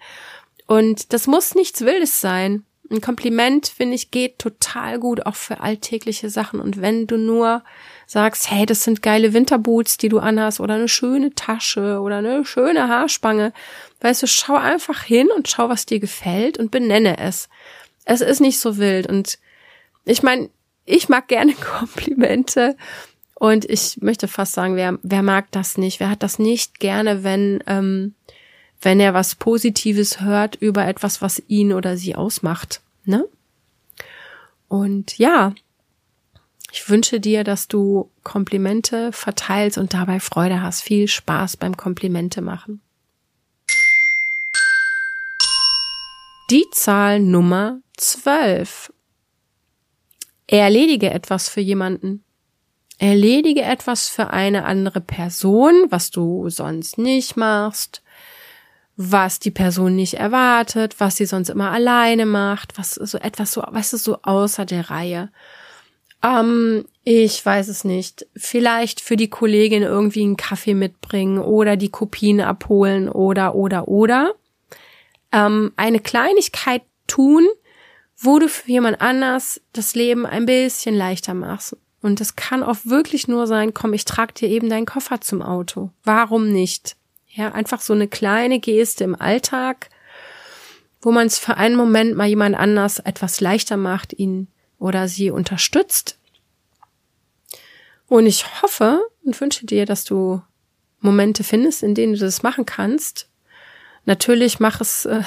Und 0.66 1.12
das 1.12 1.26
muss 1.26 1.54
nichts 1.54 1.82
Wildes 1.82 2.20
sein. 2.20 2.64
Ein 2.92 3.00
Kompliment, 3.00 3.68
finde 3.68 3.94
ich, 3.94 4.10
geht 4.10 4.38
total 4.38 4.98
gut 4.98 5.24
auch 5.24 5.34
für 5.34 5.60
alltägliche 5.60 6.28
Sachen. 6.28 6.60
Und 6.60 6.80
wenn 6.80 7.06
du 7.06 7.16
nur 7.16 7.62
sagst, 8.06 8.50
hey, 8.50 8.66
das 8.66 8.84
sind 8.84 9.00
geile 9.00 9.32
Winterboots, 9.32 9.96
die 9.96 10.10
du 10.10 10.18
anhast 10.18 10.60
oder 10.60 10.74
eine 10.74 10.88
schöne 10.88 11.34
Tasche 11.34 12.00
oder 12.00 12.18
eine 12.18 12.44
schöne 12.44 12.88
Haarspange. 12.88 13.54
Weißt 14.00 14.22
du, 14.22 14.26
schau 14.26 14.56
einfach 14.56 15.02
hin 15.02 15.28
und 15.34 15.48
schau, 15.48 15.70
was 15.70 15.86
dir 15.86 15.98
gefällt 15.98 16.58
und 16.58 16.70
benenne 16.70 17.18
es. 17.18 17.48
Es 18.04 18.20
ist 18.20 18.40
nicht 18.40 18.60
so 18.60 18.76
wild 18.76 19.06
und 19.06 19.38
ich 20.04 20.22
meine, 20.22 20.50
ich 20.84 21.08
mag 21.08 21.28
gerne 21.28 21.54
Komplimente 21.78 22.76
und 23.34 23.64
ich 23.64 23.96
möchte 24.02 24.28
fast 24.28 24.52
sagen, 24.52 24.76
wer, 24.76 24.98
wer 25.02 25.22
mag 25.22 25.50
das 25.50 25.78
nicht? 25.78 25.98
Wer 25.98 26.10
hat 26.10 26.22
das 26.22 26.38
nicht 26.38 26.80
gerne, 26.80 27.24
wenn, 27.24 27.62
ähm, 27.66 28.14
wenn 28.82 29.00
er 29.00 29.14
was 29.14 29.36
Positives 29.36 30.20
hört 30.20 30.56
über 30.56 30.86
etwas, 30.86 31.22
was 31.22 31.42
ihn 31.48 31.72
oder 31.72 31.96
sie 31.96 32.14
ausmacht, 32.14 32.82
ne? 33.04 33.26
Und 34.68 35.18
ja, 35.18 35.54
ich 36.72 36.88
wünsche 36.88 37.20
dir, 37.20 37.44
dass 37.44 37.68
du 37.68 38.10
Komplimente 38.22 39.12
verteilst 39.12 39.76
und 39.76 39.92
dabei 39.92 40.20
Freude 40.20 40.62
hast. 40.62 40.80
Viel 40.80 41.06
Spaß 41.06 41.58
beim 41.58 41.76
Komplimente 41.76 42.40
machen. 42.40 42.80
Die 46.50 46.64
Zahl 46.72 47.20
Nummer 47.20 47.80
12. 47.98 48.92
Erledige 50.46 51.10
etwas 51.10 51.50
für 51.50 51.60
jemanden. 51.60 52.24
Erledige 52.98 53.62
etwas 53.62 54.08
für 54.08 54.30
eine 54.30 54.64
andere 54.64 55.00
Person, 55.00 55.86
was 55.90 56.10
du 56.10 56.48
sonst 56.48 56.96
nicht 56.98 57.36
machst, 57.36 58.02
was 59.10 59.38
die 59.38 59.50
Person 59.50 59.96
nicht 59.96 60.14
erwartet, 60.14 60.96
was 60.98 61.16
sie 61.16 61.26
sonst 61.26 61.48
immer 61.48 61.70
alleine 61.70 62.26
macht, 62.26 62.78
was 62.78 62.94
so 62.94 63.18
etwas 63.18 63.52
so, 63.52 63.62
was 63.70 63.92
ist 63.92 64.04
so 64.04 64.18
außer 64.22 64.64
der 64.64 64.90
Reihe. 64.90 65.30
Ähm, 66.22 66.84
ich 67.04 67.44
weiß 67.44 67.68
es 67.68 67.84
nicht. 67.84 68.26
Vielleicht 68.36 69.00
für 69.00 69.16
die 69.16 69.28
Kollegin 69.28 69.82
irgendwie 69.82 70.22
einen 70.22 70.36
Kaffee 70.36 70.74
mitbringen 70.74 71.38
oder 71.38 71.76
die 71.76 71.90
Kopien 71.90 72.40
abholen 72.40 73.08
oder, 73.08 73.54
oder, 73.54 73.88
oder. 73.88 74.34
Ähm, 75.32 75.72
eine 75.76 75.98
Kleinigkeit 75.98 76.82
tun, 77.06 77.48
wo 78.16 78.38
du 78.38 78.48
für 78.48 78.70
jemand 78.70 79.00
anders 79.00 79.60
das 79.72 79.94
Leben 79.94 80.26
ein 80.26 80.46
bisschen 80.46 80.94
leichter 80.94 81.34
machst. 81.34 81.76
Und 82.02 82.20
das 82.20 82.36
kann 82.36 82.62
auch 82.62 82.78
wirklich 82.84 83.28
nur 83.28 83.46
sein, 83.46 83.74
komm, 83.74 83.92
ich 83.92 84.04
trag 84.04 84.34
dir 84.34 84.48
eben 84.48 84.68
deinen 84.68 84.86
Koffer 84.86 85.20
zum 85.20 85.42
Auto. 85.42 85.90
Warum 86.04 86.52
nicht? 86.52 86.96
Ja, 87.34 87.52
einfach 87.52 87.80
so 87.80 87.94
eine 87.94 88.08
kleine 88.08 88.60
Geste 88.60 89.04
im 89.04 89.18
Alltag, 89.18 89.88
wo 91.00 91.10
man 91.12 91.26
es 91.26 91.38
für 91.38 91.56
einen 91.56 91.76
Moment 91.76 92.14
mal 92.14 92.28
jemand 92.28 92.56
anders 92.56 92.98
etwas 92.98 93.40
leichter 93.40 93.78
macht, 93.78 94.12
ihn 94.12 94.48
oder 94.78 95.08
sie 95.08 95.30
unterstützt. 95.30 96.18
Und 98.06 98.26
ich 98.26 98.44
hoffe 98.60 99.00
und 99.24 99.40
wünsche 99.40 99.64
dir, 99.64 99.86
dass 99.86 100.04
du 100.04 100.42
Momente 101.00 101.42
findest, 101.42 101.82
in 101.82 101.94
denen 101.94 102.12
du 102.12 102.18
das 102.18 102.42
machen 102.42 102.66
kannst. 102.66 103.28
Natürlich 104.04 104.60
mach 104.60 104.82
es, 104.82 105.06
äh, 105.06 105.22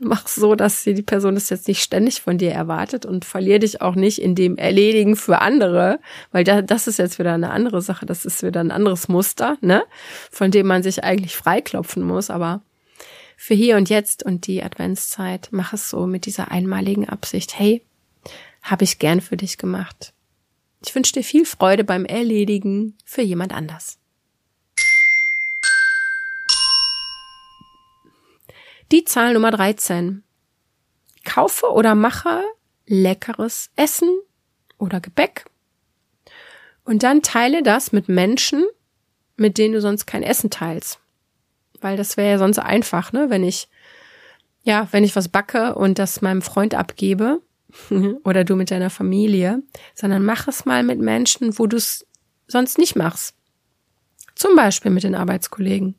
mach 0.00 0.26
so, 0.26 0.54
dass 0.54 0.82
die 0.82 1.02
Person 1.02 1.34
das 1.34 1.50
jetzt 1.50 1.68
nicht 1.68 1.82
ständig 1.82 2.22
von 2.22 2.38
dir 2.38 2.52
erwartet 2.52 3.04
und 3.06 3.24
verlier 3.24 3.58
dich 3.58 3.82
auch 3.82 3.94
nicht 3.94 4.18
in 4.18 4.34
dem 4.34 4.56
Erledigen 4.56 5.14
für 5.14 5.40
andere, 5.40 6.00
weil 6.32 6.42
da, 6.42 6.62
das 6.62 6.86
ist 6.86 6.98
jetzt 6.98 7.18
wieder 7.18 7.34
eine 7.34 7.50
andere 7.50 7.82
Sache, 7.82 8.06
das 8.06 8.24
ist 8.24 8.42
wieder 8.42 8.60
ein 8.60 8.70
anderes 8.70 9.08
Muster, 9.08 9.58
ne, 9.60 9.84
von 10.30 10.50
dem 10.50 10.66
man 10.66 10.82
sich 10.82 11.04
eigentlich 11.04 11.36
freiklopfen 11.36 12.02
muss, 12.02 12.30
aber 12.30 12.62
für 13.36 13.54
hier 13.54 13.76
und 13.76 13.88
jetzt 13.90 14.24
und 14.24 14.46
die 14.46 14.62
Adventszeit 14.62 15.48
mach 15.52 15.72
es 15.72 15.88
so 15.90 16.06
mit 16.06 16.26
dieser 16.26 16.50
einmaligen 16.50 17.08
Absicht, 17.08 17.58
hey, 17.58 17.82
habe 18.62 18.84
ich 18.84 18.98
gern 18.98 19.20
für 19.20 19.36
dich 19.36 19.58
gemacht. 19.58 20.12
Ich 20.84 20.94
wünsche 20.94 21.12
dir 21.12 21.24
viel 21.24 21.44
Freude 21.44 21.84
beim 21.84 22.06
Erledigen 22.06 22.96
für 23.04 23.22
jemand 23.22 23.54
anders. 23.54 23.99
Die 28.92 29.04
Zahl 29.04 29.34
Nummer 29.34 29.52
13. 29.52 30.24
Kaufe 31.24 31.66
oder 31.66 31.94
mache 31.94 32.42
leckeres 32.86 33.70
Essen 33.76 34.08
oder 34.78 35.00
Gebäck 35.00 35.44
und 36.82 37.04
dann 37.04 37.22
teile 37.22 37.62
das 37.62 37.92
mit 37.92 38.08
Menschen, 38.08 38.64
mit 39.36 39.58
denen 39.58 39.74
du 39.74 39.80
sonst 39.80 40.06
kein 40.06 40.24
Essen 40.24 40.50
teilst. 40.50 40.98
Weil 41.80 41.96
das 41.96 42.16
wäre 42.16 42.30
ja 42.30 42.38
sonst 42.38 42.58
einfach, 42.58 43.12
ne? 43.12 43.30
Wenn 43.30 43.44
ich, 43.44 43.68
ja, 44.64 44.88
wenn 44.90 45.04
ich 45.04 45.14
was 45.14 45.28
backe 45.28 45.76
und 45.76 46.00
das 46.00 46.20
meinem 46.20 46.42
Freund 46.42 46.74
abgebe 46.74 47.40
oder 48.24 48.42
du 48.42 48.56
mit 48.56 48.72
deiner 48.72 48.90
Familie, 48.90 49.62
sondern 49.94 50.24
mach 50.24 50.48
es 50.48 50.64
mal 50.64 50.82
mit 50.82 50.98
Menschen, 50.98 51.58
wo 51.60 51.68
du 51.68 51.76
es 51.76 52.06
sonst 52.48 52.76
nicht 52.76 52.96
machst. 52.96 53.36
Zum 54.34 54.56
Beispiel 54.56 54.90
mit 54.90 55.04
den 55.04 55.14
Arbeitskollegen 55.14 55.94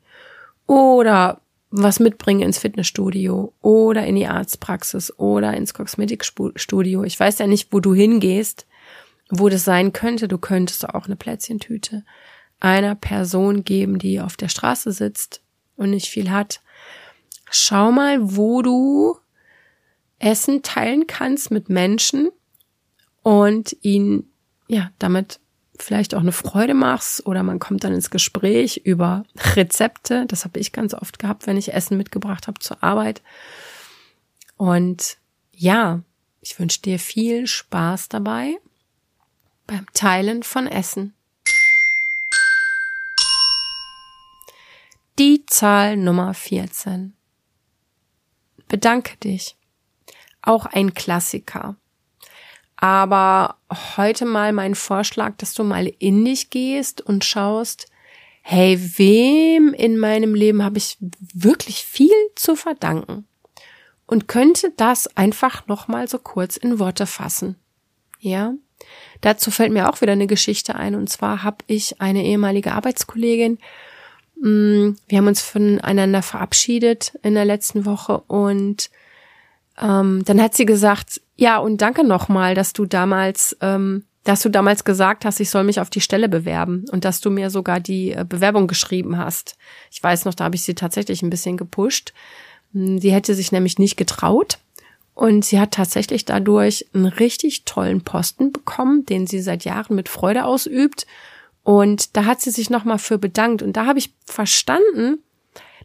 oder 0.66 1.41
was 1.72 1.98
mitbringen 1.98 2.42
ins 2.42 2.58
Fitnessstudio 2.58 3.52
oder 3.62 4.06
in 4.06 4.14
die 4.14 4.26
Arztpraxis 4.26 5.18
oder 5.18 5.54
ins 5.54 5.72
Kosmetikstudio. 5.72 7.02
Ich 7.02 7.18
weiß 7.18 7.38
ja 7.38 7.46
nicht, 7.46 7.72
wo 7.72 7.80
du 7.80 7.94
hingehst, 7.94 8.66
wo 9.30 9.48
das 9.48 9.64
sein 9.64 9.92
könnte. 9.92 10.28
Du 10.28 10.36
könntest 10.36 10.88
auch 10.88 11.06
eine 11.06 11.16
Plätzchentüte 11.16 12.04
einer 12.60 12.94
Person 12.94 13.64
geben, 13.64 13.98
die 13.98 14.20
auf 14.20 14.36
der 14.36 14.48
Straße 14.48 14.92
sitzt 14.92 15.42
und 15.76 15.90
nicht 15.90 16.08
viel 16.08 16.30
hat. 16.30 16.60
Schau 17.50 17.90
mal, 17.90 18.18
wo 18.36 18.62
du 18.62 19.16
Essen 20.18 20.62
teilen 20.62 21.06
kannst 21.06 21.50
mit 21.50 21.70
Menschen 21.70 22.30
und 23.22 23.76
ihnen 23.80 24.30
ja 24.68 24.90
damit 24.98 25.40
vielleicht 25.82 26.14
auch 26.14 26.20
eine 26.20 26.32
Freude 26.32 26.74
machst 26.74 27.26
oder 27.26 27.42
man 27.42 27.58
kommt 27.58 27.84
dann 27.84 27.94
ins 27.94 28.10
Gespräch 28.10 28.82
über 28.84 29.24
Rezepte. 29.54 30.26
Das 30.26 30.44
habe 30.44 30.58
ich 30.60 30.72
ganz 30.72 30.94
oft 30.94 31.18
gehabt, 31.18 31.46
wenn 31.46 31.56
ich 31.56 31.72
Essen 31.72 31.96
mitgebracht 31.96 32.46
habe 32.46 32.60
zur 32.60 32.82
Arbeit. 32.82 33.22
Und 34.56 35.18
ja, 35.52 36.02
ich 36.40 36.58
wünsche 36.58 36.82
dir 36.82 36.98
viel 36.98 37.46
Spaß 37.46 38.08
dabei 38.08 38.56
beim 39.66 39.86
Teilen 39.94 40.42
von 40.42 40.66
Essen. 40.66 41.14
Die 45.18 45.44
Zahl 45.46 45.96
Nummer 45.96 46.34
14. 46.34 47.14
Bedanke 48.68 49.16
dich. 49.18 49.56
Auch 50.40 50.66
ein 50.66 50.94
Klassiker. 50.94 51.76
Aber 52.82 53.58
heute 53.96 54.24
mal 54.24 54.52
mein 54.52 54.74
Vorschlag, 54.74 55.34
dass 55.36 55.54
du 55.54 55.62
mal 55.62 55.86
in 56.00 56.24
dich 56.24 56.50
gehst 56.50 57.00
und 57.00 57.24
schaust, 57.24 57.86
hey, 58.40 58.76
wem 58.98 59.72
in 59.72 60.00
meinem 60.00 60.34
Leben 60.34 60.64
habe 60.64 60.78
ich 60.78 60.96
wirklich 61.32 61.84
viel 61.84 62.10
zu 62.34 62.56
verdanken? 62.56 63.24
Und 64.06 64.26
könnte 64.26 64.72
das 64.76 65.16
einfach 65.16 65.68
nochmal 65.68 66.08
so 66.08 66.18
kurz 66.18 66.56
in 66.56 66.80
Worte 66.80 67.06
fassen. 67.06 67.54
Ja? 68.18 68.54
Dazu 69.20 69.52
fällt 69.52 69.72
mir 69.72 69.88
auch 69.88 70.00
wieder 70.00 70.14
eine 70.14 70.26
Geschichte 70.26 70.74
ein. 70.74 70.96
Und 70.96 71.08
zwar 71.08 71.44
habe 71.44 71.58
ich 71.68 72.00
eine 72.00 72.24
ehemalige 72.24 72.72
Arbeitskollegin, 72.72 73.58
mm, 74.40 74.90
wir 75.06 75.18
haben 75.18 75.28
uns 75.28 75.40
voneinander 75.40 76.22
verabschiedet 76.22 77.16
in 77.22 77.34
der 77.34 77.44
letzten 77.44 77.86
Woche 77.86 78.18
und 78.26 78.90
ähm, 79.80 80.24
dann 80.24 80.42
hat 80.42 80.54
sie 80.54 80.66
gesagt, 80.66 81.20
ja, 81.36 81.58
und 81.58 81.80
danke 81.80 82.04
nochmal, 82.04 82.54
dass 82.54 82.72
du 82.72 82.86
damals, 82.86 83.56
ähm, 83.60 84.04
dass 84.24 84.42
du 84.42 84.48
damals 84.48 84.84
gesagt 84.84 85.24
hast, 85.24 85.40
ich 85.40 85.50
soll 85.50 85.64
mich 85.64 85.80
auf 85.80 85.90
die 85.90 86.00
Stelle 86.00 86.28
bewerben 86.28 86.84
und 86.92 87.04
dass 87.04 87.20
du 87.20 87.30
mir 87.30 87.50
sogar 87.50 87.80
die 87.80 88.12
äh, 88.12 88.24
Bewerbung 88.28 88.66
geschrieben 88.66 89.18
hast. 89.18 89.56
Ich 89.90 90.02
weiß 90.02 90.24
noch, 90.24 90.34
da 90.34 90.44
habe 90.44 90.56
ich 90.56 90.62
sie 90.62 90.74
tatsächlich 90.74 91.22
ein 91.22 91.30
bisschen 91.30 91.56
gepusht. 91.56 92.12
Hm, 92.72 92.98
sie 92.98 93.12
hätte 93.12 93.34
sich 93.34 93.52
nämlich 93.52 93.78
nicht 93.78 93.96
getraut. 93.96 94.58
Und 95.14 95.44
sie 95.44 95.60
hat 95.60 95.72
tatsächlich 95.72 96.24
dadurch 96.24 96.86
einen 96.94 97.04
richtig 97.04 97.64
tollen 97.64 98.02
Posten 98.02 98.50
bekommen, 98.50 99.04
den 99.04 99.26
sie 99.26 99.40
seit 99.40 99.64
Jahren 99.64 99.94
mit 99.94 100.08
Freude 100.08 100.46
ausübt. 100.46 101.06
Und 101.62 102.16
da 102.16 102.24
hat 102.24 102.40
sie 102.40 102.50
sich 102.50 102.70
nochmal 102.70 102.98
für 102.98 103.18
bedankt. 103.18 103.62
Und 103.62 103.76
da 103.76 103.84
habe 103.84 103.98
ich 103.98 104.14
verstanden, 104.24 105.18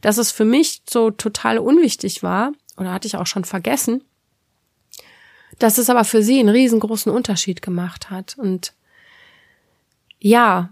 dass 0.02 0.18
es 0.18 0.32
für 0.32 0.46
mich 0.46 0.82
so 0.90 1.12
total 1.12 1.58
unwichtig 1.58 2.24
war, 2.24 2.54
oder 2.78 2.94
hatte 2.94 3.08
ich 3.08 3.18
auch 3.18 3.28
schon 3.28 3.44
vergessen, 3.44 4.04
dass 5.60 5.78
es 5.78 5.90
aber 5.90 6.04
für 6.04 6.22
sie 6.22 6.40
einen 6.40 6.50
riesengroßen 6.50 7.12
Unterschied 7.12 7.62
gemacht 7.62 8.10
hat. 8.10 8.38
Und 8.38 8.74
ja, 10.20 10.70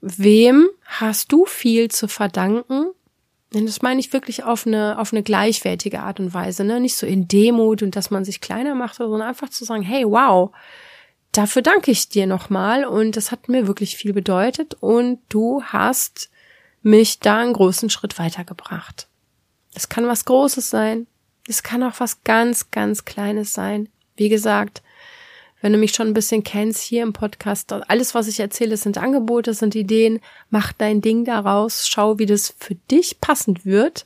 wem 0.00 0.68
hast 0.84 1.32
du 1.32 1.44
viel 1.44 1.90
zu 1.90 2.08
verdanken? 2.08 2.86
Und 3.54 3.66
das 3.66 3.82
meine 3.82 4.00
ich 4.00 4.12
wirklich 4.12 4.44
auf 4.44 4.66
eine, 4.66 4.98
auf 4.98 5.12
eine 5.12 5.22
gleichwertige 5.22 6.00
Art 6.00 6.20
und 6.20 6.34
Weise, 6.34 6.64
ne? 6.64 6.80
Nicht 6.80 6.96
so 6.96 7.06
in 7.06 7.28
Demut 7.28 7.82
und 7.82 7.96
dass 7.96 8.10
man 8.10 8.24
sich 8.24 8.40
kleiner 8.40 8.74
macht, 8.74 8.96
sondern 8.96 9.22
einfach 9.22 9.48
zu 9.48 9.64
sagen, 9.64 9.82
hey, 9.82 10.04
wow, 10.04 10.50
dafür 11.32 11.62
danke 11.62 11.90
ich 11.90 12.08
dir 12.08 12.26
nochmal 12.26 12.84
und 12.84 13.16
das 13.16 13.30
hat 13.30 13.48
mir 13.48 13.66
wirklich 13.66 13.96
viel 13.96 14.12
bedeutet 14.12 14.76
und 14.80 15.20
du 15.28 15.62
hast 15.62 16.30
mich 16.82 17.20
da 17.20 17.38
einen 17.38 17.54
großen 17.54 17.90
Schritt 17.90 18.18
weitergebracht. 18.18 19.08
Es 19.74 19.88
kann 19.88 20.06
was 20.06 20.24
Großes 20.24 20.68
sein, 20.68 21.06
es 21.46 21.62
kann 21.62 21.82
auch 21.82 22.00
was 22.00 22.22
ganz, 22.24 22.70
ganz 22.70 23.04
Kleines 23.04 23.52
sein. 23.52 23.88
Wie 24.18 24.28
gesagt, 24.28 24.82
wenn 25.60 25.72
du 25.72 25.78
mich 25.78 25.92
schon 25.92 26.08
ein 26.08 26.14
bisschen 26.14 26.42
kennst 26.44 26.82
hier 26.82 27.02
im 27.02 27.12
Podcast, 27.12 27.72
alles, 27.72 28.14
was 28.14 28.28
ich 28.28 28.40
erzähle, 28.40 28.76
sind 28.76 28.98
Angebote, 28.98 29.54
sind 29.54 29.74
Ideen. 29.74 30.20
Mach 30.50 30.72
dein 30.72 31.00
Ding 31.00 31.24
daraus, 31.24 31.88
schau, 31.88 32.18
wie 32.18 32.26
das 32.26 32.54
für 32.58 32.74
dich 32.90 33.20
passend 33.20 33.64
wird. 33.64 34.04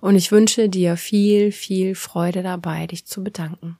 Und 0.00 0.14
ich 0.14 0.32
wünsche 0.32 0.68
dir 0.68 0.96
viel, 0.96 1.52
viel 1.52 1.94
Freude 1.94 2.42
dabei, 2.42 2.86
dich 2.86 3.04
zu 3.04 3.22
bedanken. 3.22 3.78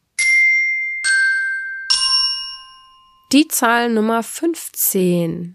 Die 3.32 3.46
Zahl 3.46 3.90
Nummer 3.90 4.24
15. 4.24 5.54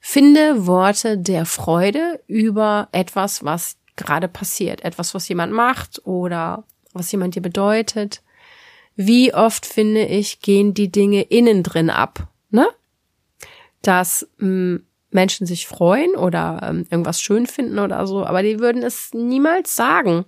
Finde 0.00 0.66
Worte 0.66 1.16
der 1.18 1.46
Freude 1.46 2.20
über 2.26 2.88
etwas, 2.90 3.44
was 3.44 3.76
gerade 3.94 4.26
passiert. 4.26 4.84
Etwas, 4.84 5.14
was 5.14 5.28
jemand 5.28 5.52
macht 5.52 6.04
oder 6.04 6.64
was 6.92 7.10
jemand 7.12 7.36
dir 7.36 7.42
bedeutet. 7.42 8.20
Wie 8.96 9.34
oft 9.34 9.66
finde 9.66 10.04
ich, 10.04 10.40
gehen 10.40 10.74
die 10.74 10.90
Dinge 10.90 11.22
innen 11.22 11.62
drin 11.62 11.90
ab, 11.90 12.28
ne? 12.50 12.66
Dass 13.82 14.28
mh, 14.38 14.46
hm, 14.46 14.86
Menschen 15.10 15.46
sich 15.46 15.66
freuen 15.66 16.16
oder 16.16 16.60
ähm, 16.62 16.86
irgendwas 16.90 17.20
schön 17.20 17.46
finden 17.46 17.78
oder 17.78 18.06
so, 18.06 18.24
aber 18.24 18.42
die 18.42 18.58
würden 18.58 18.82
es 18.82 19.14
niemals 19.14 19.76
sagen. 19.76 20.24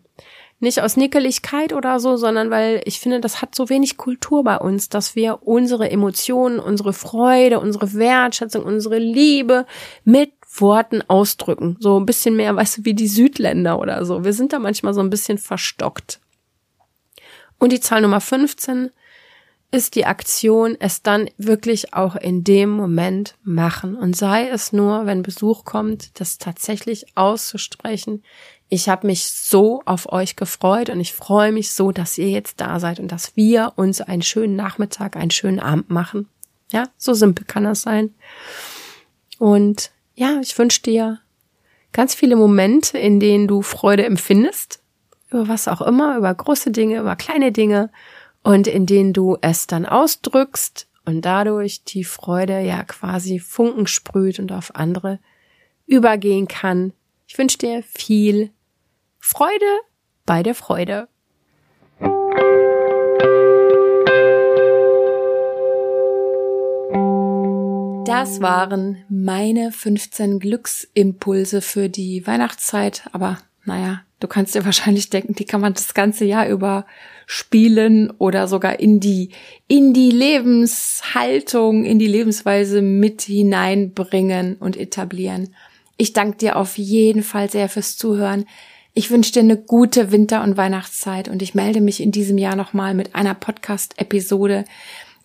Nicht 0.59 0.81
aus 0.81 0.97
Nickeligkeit 0.97 1.75
oder 1.75 2.01
so, 2.01 2.17
sondern 2.17 2.51
weil 2.51 2.81
ich 2.87 2.99
finde, 2.99 3.21
das 3.21 3.43
hat 3.43 3.55
so 3.55 3.69
wenig 3.69 3.99
Kultur 3.99 4.43
bei 4.43 4.57
uns, 4.57 4.89
dass 4.89 5.15
wir 5.15 5.41
unsere 5.43 5.91
Emotionen, 5.91 6.59
unsere 6.61 6.95
Freude, 6.95 7.61
unsere 7.61 7.93
Wertschätzung, 7.93 8.65
unsere 8.65 8.99
Liebe 8.99 9.67
mit 10.05 10.33
Worten 10.57 11.03
ausdrücken. 11.09 11.77
So 11.81 12.01
ein 12.01 12.07
bisschen 12.07 12.37
mehr, 12.37 12.57
weißt 12.57 12.79
du, 12.79 12.85
wie 12.87 12.95
die 12.95 13.09
Südländer 13.09 13.79
oder 13.79 14.07
so. 14.07 14.25
Wir 14.25 14.33
sind 14.33 14.55
da 14.55 14.59
manchmal 14.59 14.95
so 14.95 15.01
ein 15.01 15.11
bisschen 15.11 15.37
verstockt. 15.37 16.21
Und 17.59 17.73
die 17.73 17.81
Zahl 17.81 18.03
Nummer 18.03 18.21
15 18.21 18.91
ist 19.71 19.95
die 19.95 20.07
Aktion, 20.07 20.77
es 20.79 21.03
dann 21.03 21.29
wirklich 21.39 21.93
auch 21.93 22.17
in 22.17 22.45
dem 22.45 22.71
Moment 22.71 23.35
machen. 23.43 23.97
Und 23.97 24.17
sei 24.17 24.49
es 24.49 24.73
nur, 24.73 25.07
wenn 25.07 25.23
Besuch 25.23 25.65
kommt, 25.65 26.19
das 26.21 26.39
tatsächlich 26.39 27.17
auszusprechen. 27.17 28.23
Ich 28.69 28.89
habe 28.89 29.07
mich 29.07 29.27
so 29.27 29.83
auf 29.85 30.13
euch 30.13 30.37
gefreut 30.37 30.89
und 30.89 31.01
ich 31.01 31.13
freue 31.13 31.53
mich 31.53 31.73
so, 31.73 31.93
dass 31.93 32.19
ihr 32.19 32.31
jetzt 32.31 32.61
da 32.61 32.81
seid 32.81 33.01
und 33.01 33.13
dass 33.13 33.37
wir 33.37 33.73
uns 33.77 34.01
einen 34.01 34.23
schönen 34.23 34.57
Nachmittag, 34.57 35.17
einen 35.17 35.31
schönen 35.31 35.61
Abend 35.61 35.91
machen. 35.91 36.29
Ja, 36.73 36.89
so 36.97 37.15
simpel 37.15 37.45
kann 37.45 37.65
das 37.65 37.83
sein. 37.83 38.15
Und 39.39 39.91
ja, 40.15 40.41
ich 40.41 40.57
wünsche 40.59 40.83
dir 40.83 41.21
ganz 41.93 42.15
viele 42.15 42.37
Momente, 42.37 42.99
in 42.99 43.21
denen 43.21 43.47
du 43.47 43.63
Freude 43.63 44.05
empfindest 44.05 44.81
über 45.31 45.49
was 45.49 45.69
auch 45.69 45.83
immer, 45.83 46.17
über 46.17 46.35
große 46.35 46.71
Dinge, 46.71 47.01
über 47.01 47.17
kleine 47.17 47.53
Dinge 47.53 47.91
und 48.43 48.67
in 48.67 48.87
denen 48.87 49.13
du 49.13 49.37
es 49.41 49.67
dann 49.67 49.87
ausdrückst 49.87 50.89
und 51.05 51.25
dadurch 51.25 51.85
die 51.85 52.05
Freude 52.05 52.61
ja 52.61 52.85
quasi 52.85 53.39
Funken 53.39 53.87
sprüht 53.87 54.39
und 54.39 54.53
auf 54.53 54.75
andere 54.75 55.19
übergehen 55.87 56.49
kann. 56.49 56.93
Ich 57.27 57.39
wünsche 57.39 57.59
dir 57.59 57.83
viel 57.83 58.51
Freude 59.19 59.81
bei 60.25 60.43
der 60.43 60.55
Freude. 60.55 61.09
Das 68.07 68.41
waren 68.41 69.05
meine 69.09 69.73
15 69.73 70.39
Glücksimpulse 70.39 71.61
für 71.61 71.89
die 71.89 72.27
Weihnachtszeit. 72.27 73.09
Aber 73.13 73.39
naja, 73.65 74.06
du 74.21 74.29
kannst 74.29 74.55
dir 74.55 74.65
wahrscheinlich 74.65 75.11
denken, 75.11 75.35
die 75.35 75.45
kann 75.45 75.61
man 75.61 75.75
das 75.75 75.95
ganze 75.95 76.25
Jahr 76.25 76.49
über 76.49 76.87
spielen 77.27 78.11
oder 78.19 78.49
sogar 78.49 78.79
in 78.79 79.01
die, 79.01 79.31
in 79.67 79.93
die 79.93 80.11
Lebenshaltung, 80.11 81.85
in 81.85 81.99
die 81.99 82.07
Lebensweise 82.07 82.83
mit 82.83 83.23
hineinbringen 83.23 84.57
und 84.57 84.77
etablieren. 84.77 85.55
Ich 85.97 86.13
danke 86.13 86.39
dir 86.39 86.57
auf 86.57 86.79
jeden 86.79 87.23
Fall 87.23 87.51
sehr 87.51 87.69
fürs 87.69 87.97
Zuhören. 87.97 88.47
Ich 88.95 89.11
wünsche 89.11 89.33
dir 89.33 89.41
eine 89.41 89.57
gute 89.57 90.13
Winter- 90.13 90.43
und 90.43 90.57
Weihnachtszeit 90.57 91.29
und 91.29 91.43
ich 91.43 91.55
melde 91.55 91.81
mich 91.81 92.01
in 92.01 92.13
diesem 92.13 92.39
Jahr 92.39 92.57
nochmal 92.57 92.95
mit 92.95 93.15
einer 93.15 93.35
Podcast-Episode, 93.35 94.65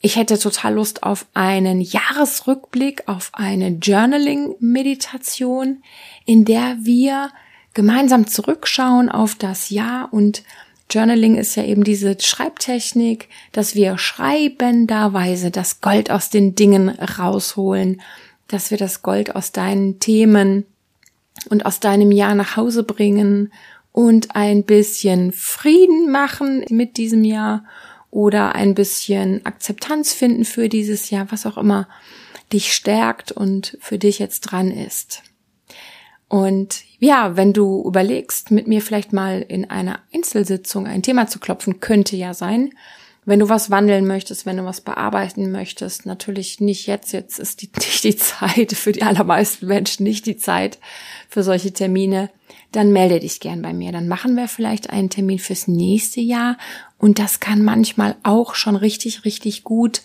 ich 0.04 0.16
hätte 0.16 0.40
total 0.40 0.74
Lust 0.74 1.04
auf 1.04 1.28
einen 1.36 1.80
Jahresrückblick, 1.80 3.08
auf 3.08 3.30
eine 3.34 3.68
Journaling-Meditation, 3.70 5.84
in 6.26 6.44
der 6.44 6.78
wir 6.82 7.30
gemeinsam 7.74 8.28
zurückschauen 8.28 9.10
auf 9.10 9.36
das 9.36 9.70
Jahr 9.70 10.10
und 10.12 10.44
Journaling 10.92 11.38
ist 11.38 11.56
ja 11.56 11.64
eben 11.64 11.86
diese 11.86 12.18
Schreibtechnik, 12.20 13.30
dass 13.54 13.76
wir 13.76 13.98
schreibenderweise 13.98 15.50
das 15.50 15.80
Gold 15.80 16.12
aus 16.12 16.30
den 16.30 16.54
Dingen 16.54 16.90
rausholen, 16.90 18.02
dass 18.50 18.72
wir 18.72 18.78
das 18.78 19.02
Gold 19.02 19.34
aus 19.34 19.54
deinen 19.54 20.00
Themen 20.00 20.66
und 21.50 21.66
aus 21.66 21.80
deinem 21.80 22.12
Jahr 22.12 22.36
nach 22.36 22.58
Hause 22.58 22.84
bringen 22.84 23.54
und 23.94 24.36
ein 24.36 24.64
bisschen 24.64 25.32
Frieden 25.32 26.12
machen 26.12 26.66
mit 26.70 26.98
diesem 26.98 27.24
Jahr 27.24 27.64
oder 28.10 28.56
ein 28.56 28.76
bisschen 28.76 29.46
Akzeptanz 29.46 30.14
finden 30.14 30.44
für 30.44 30.68
dieses 30.68 31.10
Jahr, 31.10 31.32
was 31.32 31.46
auch 31.46 31.58
immer 31.58 31.88
dich 32.52 32.74
stärkt 32.74 33.32
und 33.32 33.78
für 33.80 33.98
dich 33.98 34.20
jetzt 34.20 34.42
dran 34.42 34.70
ist. 34.70 35.24
Und 36.32 36.86
ja, 36.98 37.36
wenn 37.36 37.52
du 37.52 37.84
überlegst, 37.86 38.52
mit 38.52 38.66
mir 38.66 38.82
vielleicht 38.82 39.12
mal 39.12 39.42
in 39.46 39.70
einer 39.70 40.00
Einzelsitzung 40.16 40.88
ein 40.88 41.04
Thema 41.04 41.28
zu 41.28 41.40
klopfen, 41.40 41.82
könnte 41.82 42.16
ja 42.16 42.34
sein. 42.34 42.72
Wenn 43.26 43.40
du 43.40 43.50
was 43.50 43.70
wandeln 43.70 44.08
möchtest, 44.08 44.46
wenn 44.46 44.56
du 44.56 44.64
was 44.64 44.80
bearbeiten 44.80 45.52
möchtest, 45.52 46.06
natürlich 46.06 46.62
nicht 46.62 46.88
jetzt, 46.88 47.12
jetzt 47.12 47.38
ist 47.38 47.62
die, 47.62 47.70
nicht 47.78 48.06
die 48.06 48.16
Zeit 48.16 48.72
für 48.72 48.94
die 48.94 49.04
allermeisten 49.04 49.68
Menschen, 49.68 50.06
nicht 50.06 50.26
die 50.26 50.38
Zeit 50.38 50.80
für 51.28 51.44
solche 51.44 51.74
Termine, 51.74 52.30
dann 52.72 52.94
melde 52.94 53.20
dich 53.20 53.42
gern 53.42 53.62
bei 53.62 53.74
mir. 53.74 53.92
Dann 53.92 54.08
machen 54.08 54.38
wir 54.38 54.48
vielleicht 54.48 54.90
einen 54.90 55.10
Termin 55.10 55.38
fürs 55.38 55.68
nächste 55.68 56.22
Jahr 56.22 56.58
und 56.98 57.20
das 57.20 57.42
kann 57.42 57.62
manchmal 57.62 58.16
auch 58.24 58.56
schon 58.56 58.78
richtig, 58.78 59.26
richtig 59.26 59.66
gut 59.66 60.02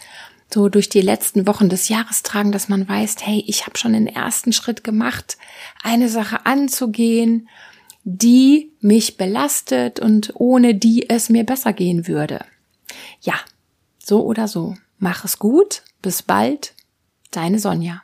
so 0.52 0.68
durch 0.68 0.88
die 0.88 1.00
letzten 1.00 1.46
Wochen 1.46 1.68
des 1.68 1.88
Jahres 1.88 2.22
tragen, 2.22 2.52
dass 2.52 2.68
man 2.68 2.88
weiß, 2.88 3.16
hey, 3.20 3.44
ich 3.46 3.66
habe 3.66 3.78
schon 3.78 3.92
den 3.92 4.06
ersten 4.06 4.52
Schritt 4.52 4.84
gemacht, 4.84 5.36
eine 5.82 6.08
Sache 6.08 6.46
anzugehen, 6.46 7.48
die 8.04 8.70
mich 8.80 9.16
belastet 9.16 9.98
und 9.98 10.32
ohne 10.34 10.74
die 10.74 11.10
es 11.10 11.28
mir 11.28 11.44
besser 11.44 11.72
gehen 11.72 12.06
würde. 12.06 12.44
Ja, 13.20 13.34
so 13.98 14.24
oder 14.24 14.46
so. 14.46 14.76
Mach 14.98 15.24
es 15.24 15.38
gut. 15.38 15.82
Bis 16.02 16.22
bald. 16.22 16.74
Deine 17.32 17.58
Sonja. 17.58 18.02